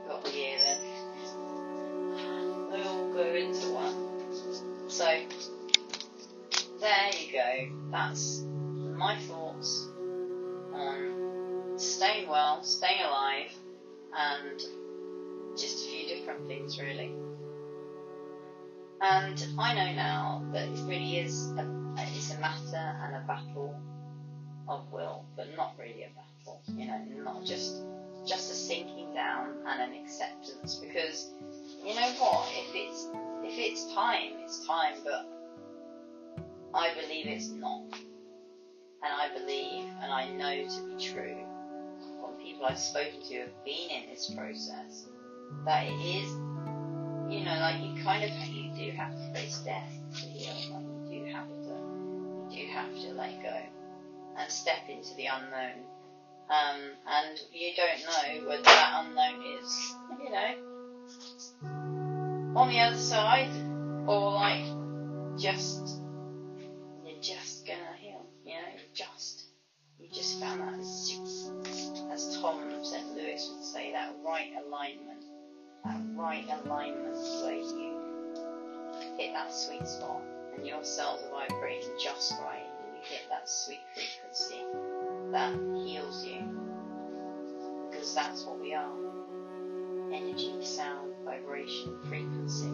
Got 0.08 0.24
the 0.24 0.32
year 0.32 0.58
then. 0.64 0.80
All 2.86 3.14
go 3.14 3.34
into 3.34 3.72
one. 3.72 4.90
So, 4.90 5.06
there 6.80 7.12
you 7.20 7.32
go. 7.34 7.68
That's 7.92 8.44
my 8.96 9.18
thoughts 9.22 9.90
on 10.74 11.74
staying 11.78 12.30
well, 12.30 12.64
staying 12.64 13.02
alive, 13.02 13.52
and 14.16 14.62
just 15.58 15.88
a 15.88 15.90
few 15.90 16.08
different 16.08 16.48
things 16.48 16.80
really. 16.80 17.14
And 19.02 19.46
I 19.60 19.74
know 19.74 19.94
now 19.94 20.46
that 20.54 20.68
it 20.68 20.80
really 20.86 21.18
is 21.18 21.52
a, 21.52 21.96
it's 21.98 22.34
a 22.34 22.40
matter 22.40 22.98
and 23.04 23.16
a 23.16 23.24
battle 23.28 23.80
of 24.68 24.92
will, 24.92 25.26
but 25.36 25.56
not 25.56 25.76
really 25.78 26.04
a 26.04 26.10
battle. 26.10 26.62
You 26.68 26.88
know, 26.88 27.24
not 27.24 27.46
just 27.46 27.84
just 28.26 28.52
a 28.52 28.56
sinking 28.56 29.14
down 29.14 29.56
and 29.68 29.82
an 29.82 30.02
acceptance. 30.02 30.76
Because 30.76 31.32
you 31.84 31.94
know 31.94 32.12
what, 32.20 32.50
if 32.54 32.72
it's 32.74 33.08
if 33.44 33.60
it's 33.60 33.94
time, 33.94 34.32
it's 34.44 34.66
time. 34.66 34.96
But 35.04 35.30
I 36.74 36.94
believe 37.00 37.28
it's 37.28 37.50
not, 37.50 37.84
and 37.94 39.14
I 39.14 39.30
believe 39.38 39.86
and 40.02 40.12
I 40.12 40.32
know 40.32 40.68
to 40.68 40.96
be 40.96 41.06
true 41.06 41.38
from 42.22 42.36
people 42.42 42.66
I've 42.66 42.80
spoken 42.80 43.22
to 43.22 43.34
who 43.34 43.40
have 43.42 43.66
been 43.66 43.90
in 43.92 44.10
this 44.10 44.32
process 44.36 45.06
that 45.66 45.86
it 45.86 45.92
is. 45.92 46.30
You 47.28 47.44
know, 47.44 47.58
like 47.60 47.82
you 47.82 48.04
kind 48.04 48.24
of 48.24 48.30
you 48.48 48.72
do 48.76 48.92
have 48.96 49.12
to 49.12 49.34
face 49.34 49.58
death 49.60 49.92
to 50.14 50.26
heal. 50.26 50.54
Like 50.74 50.86
you 51.12 51.26
do 51.26 51.32
have 51.34 51.48
to, 51.48 52.56
you 52.56 52.68
do 52.68 52.72
have 52.72 52.94
to 52.94 53.14
let 53.14 53.42
go 53.42 53.58
and 54.38 54.52
step 54.52 54.88
into 54.88 55.16
the 55.16 55.26
unknown. 55.26 55.86
Um, 56.48 56.82
and 57.08 57.40
you 57.52 57.72
don't 57.76 58.00
know 58.06 58.48
whether 58.50 58.64
that 58.64 59.06
unknown 59.06 59.42
is, 59.60 59.96
you 60.20 60.30
know, 60.30 60.54
on 62.56 62.70
the 62.70 62.80
other 62.80 62.98
side 62.98 63.50
or 64.08 64.34
like 64.34 64.66
just 65.38 66.00
you're 67.04 67.22
just 67.22 67.66
gonna 67.66 67.98
heal, 68.00 68.26
you 68.46 68.54
know, 68.54 68.78
just 68.94 69.46
you 70.00 70.08
just 70.14 70.40
found 70.40 70.62
that 70.62 70.80
as 72.14 72.38
Tom 72.40 72.62
St. 72.84 73.16
Louis 73.16 73.52
would 73.54 73.64
say, 73.64 73.92
that 73.92 74.16
right 74.24 74.52
alignment, 74.66 75.24
right 76.16 76.46
alignment 76.64 77.16
where 77.44 77.54
you 77.54 77.96
hit 79.18 79.34
that 79.34 79.54
sweet 79.54 79.86
spot 79.88 80.22
and 80.56 80.66
your 80.66 80.84
cells 80.84 81.22
are 81.24 81.48
vibrating 81.48 81.90
just 82.02 82.34
right 82.42 82.66
and 82.86 82.96
you 82.96 83.02
hit 83.04 83.22
that 83.30 83.50
sweet 83.50 83.82
frequency 83.94 84.64
that 85.32 85.54
heals 85.86 86.26
you. 86.26 86.42
Because 87.90 88.16
that's 88.16 88.44
what 88.44 88.60
we 88.60 88.74
are 88.74 88.92
energy, 90.14 90.54
sound, 90.64 91.12
vibration, 91.26 91.98
frequency. 92.08 92.72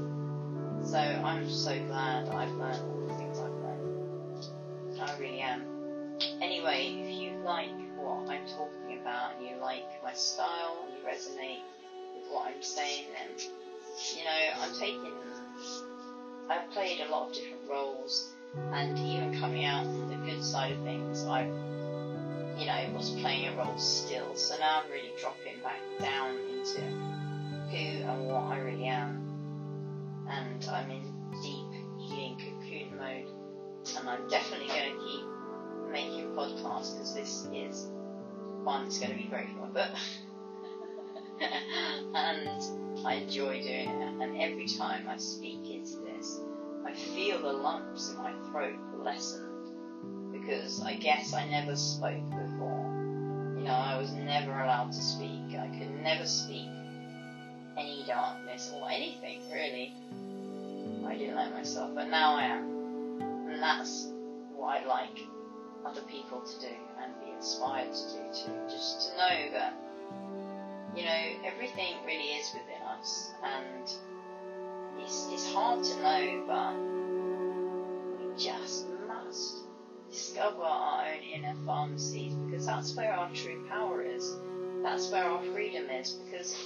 So 0.84 0.98
I'm 0.98 1.50
so 1.50 1.80
glad 1.86 2.30
I've 2.30 2.52
learned 2.52 2.82
all 2.82 3.08
the 3.08 3.14
things 3.16 3.40
I've 3.40 3.52
learned. 3.52 5.02
I 5.02 5.18
really 5.20 5.40
am. 5.40 5.64
Anyway, 6.42 7.02
if 7.02 7.20
you 7.20 7.40
like 7.44 7.70
what 7.98 8.30
I'm 8.30 8.46
talking 8.48 9.00
about 9.02 9.36
and 9.38 9.46
you 9.48 9.56
like 9.62 10.04
my 10.04 10.14
style 10.14 10.86
and 10.86 10.98
you 10.98 11.04
resonate 11.04 11.62
with 12.16 12.32
what 12.32 12.48
I'm 12.48 12.62
saying, 12.62 13.06
then, 13.14 13.48
you 14.16 14.24
know, 14.24 14.62
I'm 14.62 14.74
taking, 14.74 15.14
I've 16.50 16.70
played 16.72 17.02
a 17.02 17.12
lot 17.12 17.30
of 17.30 17.34
different 17.34 17.70
roles 17.70 18.32
and 18.74 18.98
even 19.00 19.40
coming 19.40 19.66
out 19.66 19.86
from 19.86 20.10
the 20.10 20.16
good 20.30 20.44
side 20.44 20.74
of 20.74 20.84
things, 20.84 21.24
I, 21.24 21.44
you 22.58 22.66
know, 22.66 22.98
was 22.98 23.12
playing 23.22 23.48
a 23.48 23.56
role 23.56 23.78
still. 23.78 24.36
So 24.36 24.58
now 24.58 24.82
I'm 24.84 24.92
really 24.92 25.12
dropping 25.20 25.62
back 25.64 25.80
down 26.00 26.36
into 26.36 26.82
who 27.72 28.04
and 28.04 28.28
what 28.28 28.44
I 28.44 28.58
really 28.60 28.86
am, 28.86 30.26
and 30.30 30.66
I'm 30.70 30.92
in 30.92 31.04
deep 31.42 31.72
healing 32.00 32.38
cocoon 32.38 32.98
mode, 32.98 33.30
and 33.98 34.10
I'm 34.10 34.28
definitely 34.28 34.68
going 34.68 34.94
to 34.94 35.00
keep 35.00 35.26
making 35.92 36.32
podcasts 36.36 36.94
because 36.94 37.14
this 37.14 37.48
is 37.54 37.88
one 38.64 38.84
that's 38.84 39.00
going 39.00 39.12
to 39.12 39.18
be 39.18 39.30
great 39.30 39.48
for 39.50 39.60
my 39.60 39.68
book. 39.68 39.90
and 42.16 43.06
I 43.06 43.16
enjoy 43.16 43.62
doing 43.62 43.90
it, 43.90 44.22
and 44.22 44.42
every 44.42 44.68
time 44.68 45.08
I 45.08 45.18
speak 45.18 45.70
into 45.70 45.98
this, 46.00 46.40
I 46.86 46.94
feel 46.94 47.42
the 47.42 47.54
lumps 47.54 48.10
in 48.10 48.18
my 48.18 48.34
throat 48.52 48.76
lessen 49.04 49.52
because 50.32 50.82
I 50.82 50.96
guess 50.96 51.34
I 51.34 51.48
never 51.48 51.76
spoke 51.76 52.30
before. 52.30 53.56
You 53.58 53.64
know, 53.64 53.74
I 53.74 53.98
was 53.98 54.12
never 54.14 54.52
allowed 54.52 54.92
to 54.92 55.02
speak. 55.02 55.56
I 55.58 55.68
could 55.68 55.92
never 56.04 56.26
speak 56.26 56.68
any 57.78 58.04
darkness 58.08 58.72
or 58.76 58.90
anything 58.90 59.40
really. 59.52 59.94
I 61.06 61.16
didn't 61.16 61.36
like 61.36 61.52
myself, 61.52 61.92
but 61.94 62.10
now 62.10 62.36
I 62.36 62.44
am. 62.44 63.22
And 63.50 63.62
that's 63.62 64.08
what 64.56 64.78
I'd 64.78 64.86
like 64.86 65.26
other 65.86 66.02
people 66.02 66.42
to 66.42 66.60
do 66.60 66.74
and 67.02 67.12
be 67.24 67.32
inspired 67.32 67.94
to 67.94 68.04
do 68.14 68.20
too. 68.34 68.54
Just 68.70 69.10
to 69.10 69.18
know 69.18 69.52
that, 69.54 69.74
you 70.96 71.06
know, 71.06 71.22
everything 71.46 71.96
really 72.06 72.34
is 72.36 72.54
within 72.54 72.82
us 72.82 73.32
and 73.44 73.90
it's, 75.00 75.28
it's 75.32 75.54
hard 75.54 75.84
to 75.84 75.96
know, 76.02 76.44
but 76.48 76.76
we 78.20 78.44
just 78.44 78.88
must 79.08 79.64
discover 80.10 80.64
our 80.64 81.06
own 81.06 81.24
inner 81.34 81.56
pharmacies 81.66 82.34
because 82.34 82.66
that's 82.66 82.96
where 82.96 83.14
our 83.14 83.30
true 83.34 83.66
power 83.70 84.02
is. 84.02 84.36
That's 84.84 85.10
where 85.12 85.24
our 85.24 85.42
freedom 85.54 85.90
is 85.90 86.12
because 86.12 86.58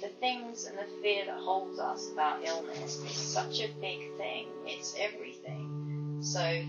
the 0.00 0.08
things 0.20 0.64
and 0.64 0.78
the 0.78 0.86
fear 1.02 1.24
that 1.26 1.38
holds 1.38 1.78
us 1.78 2.10
about 2.10 2.44
illness 2.44 2.96
is 3.04 3.12
such 3.12 3.60
a 3.60 3.68
big 3.80 3.98
thing. 4.16 4.46
It's 4.64 4.94
everything. 4.98 6.18
So 6.22 6.62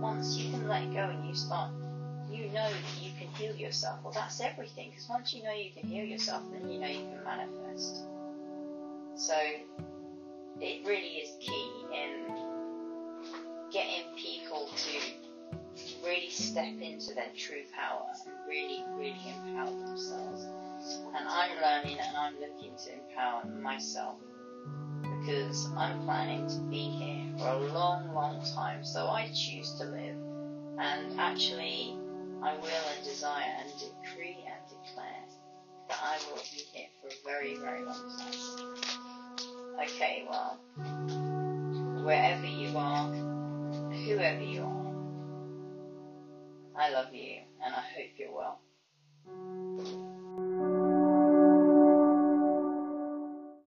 once 0.00 0.36
you 0.36 0.50
can 0.50 0.68
let 0.68 0.92
go 0.92 1.00
and 1.00 1.26
you 1.28 1.34
start, 1.34 1.70
you 2.32 2.46
know 2.46 2.68
that 2.68 3.02
you 3.02 3.10
can 3.18 3.28
heal 3.34 3.54
yourself. 3.54 4.00
Well, 4.02 4.12
that's 4.12 4.40
everything 4.40 4.90
because 4.90 5.08
once 5.08 5.34
you 5.34 5.42
know 5.42 5.52
you 5.52 5.70
can 5.76 5.88
heal 5.88 6.04
yourself, 6.04 6.42
then 6.52 6.70
you 6.70 6.78
know 6.78 6.86
you 6.86 7.06
can 7.08 7.24
manifest. 7.24 8.04
So 9.16 9.34
it 10.60 10.86
really 10.86 11.22
is 11.22 11.36
key 11.40 11.70
in 11.92 12.26
getting 13.70 14.04
people 14.16 14.68
to 14.76 14.98
really 16.04 16.30
step 16.30 16.74
into 16.80 17.14
their 17.14 17.30
true 17.36 17.62
power 17.74 18.06
and 18.26 18.34
really, 18.48 18.84
really 18.96 19.20
empower 19.28 19.70
themselves. 19.70 20.44
And 21.14 21.28
I'm 21.28 21.50
learning 21.62 21.98
and 21.98 22.16
I'm 22.16 22.34
looking 22.34 22.72
to 22.84 22.92
empower 22.92 23.44
myself 23.60 24.16
because 25.20 25.68
I'm 25.76 26.02
planning 26.04 26.46
to 26.48 26.58
be 26.70 26.78
here 26.78 27.24
for 27.38 27.48
a 27.48 27.72
long, 27.72 28.12
long 28.14 28.42
time. 28.54 28.84
So 28.84 29.08
I 29.08 29.28
choose 29.34 29.72
to 29.74 29.84
live. 29.84 30.16
And 30.78 31.20
actually, 31.20 31.96
I 32.42 32.54
will 32.54 32.68
and 32.96 33.04
desire 33.04 33.54
and 33.58 33.70
decree 33.78 34.44
and 34.46 34.62
declare 34.68 35.24
that 35.88 35.98
I 36.02 36.18
will 36.30 36.40
be 36.42 36.62
here 36.72 36.86
for 37.00 37.08
a 37.08 37.18
very, 37.24 37.56
very 37.56 37.84
long 37.84 38.18
time. 38.18 38.34
Okay, 39.82 40.26
well, 40.28 40.58
wherever 42.02 42.46
you 42.46 42.76
are, 42.78 43.12
whoever 43.92 44.42
you 44.42 44.62
are, 44.62 44.80
I 46.76 46.90
love 46.90 47.12
you 47.12 47.40
and 47.64 47.74
I 47.74 47.80
hope 47.80 48.10
you're 48.16 48.32
well. 48.32 48.60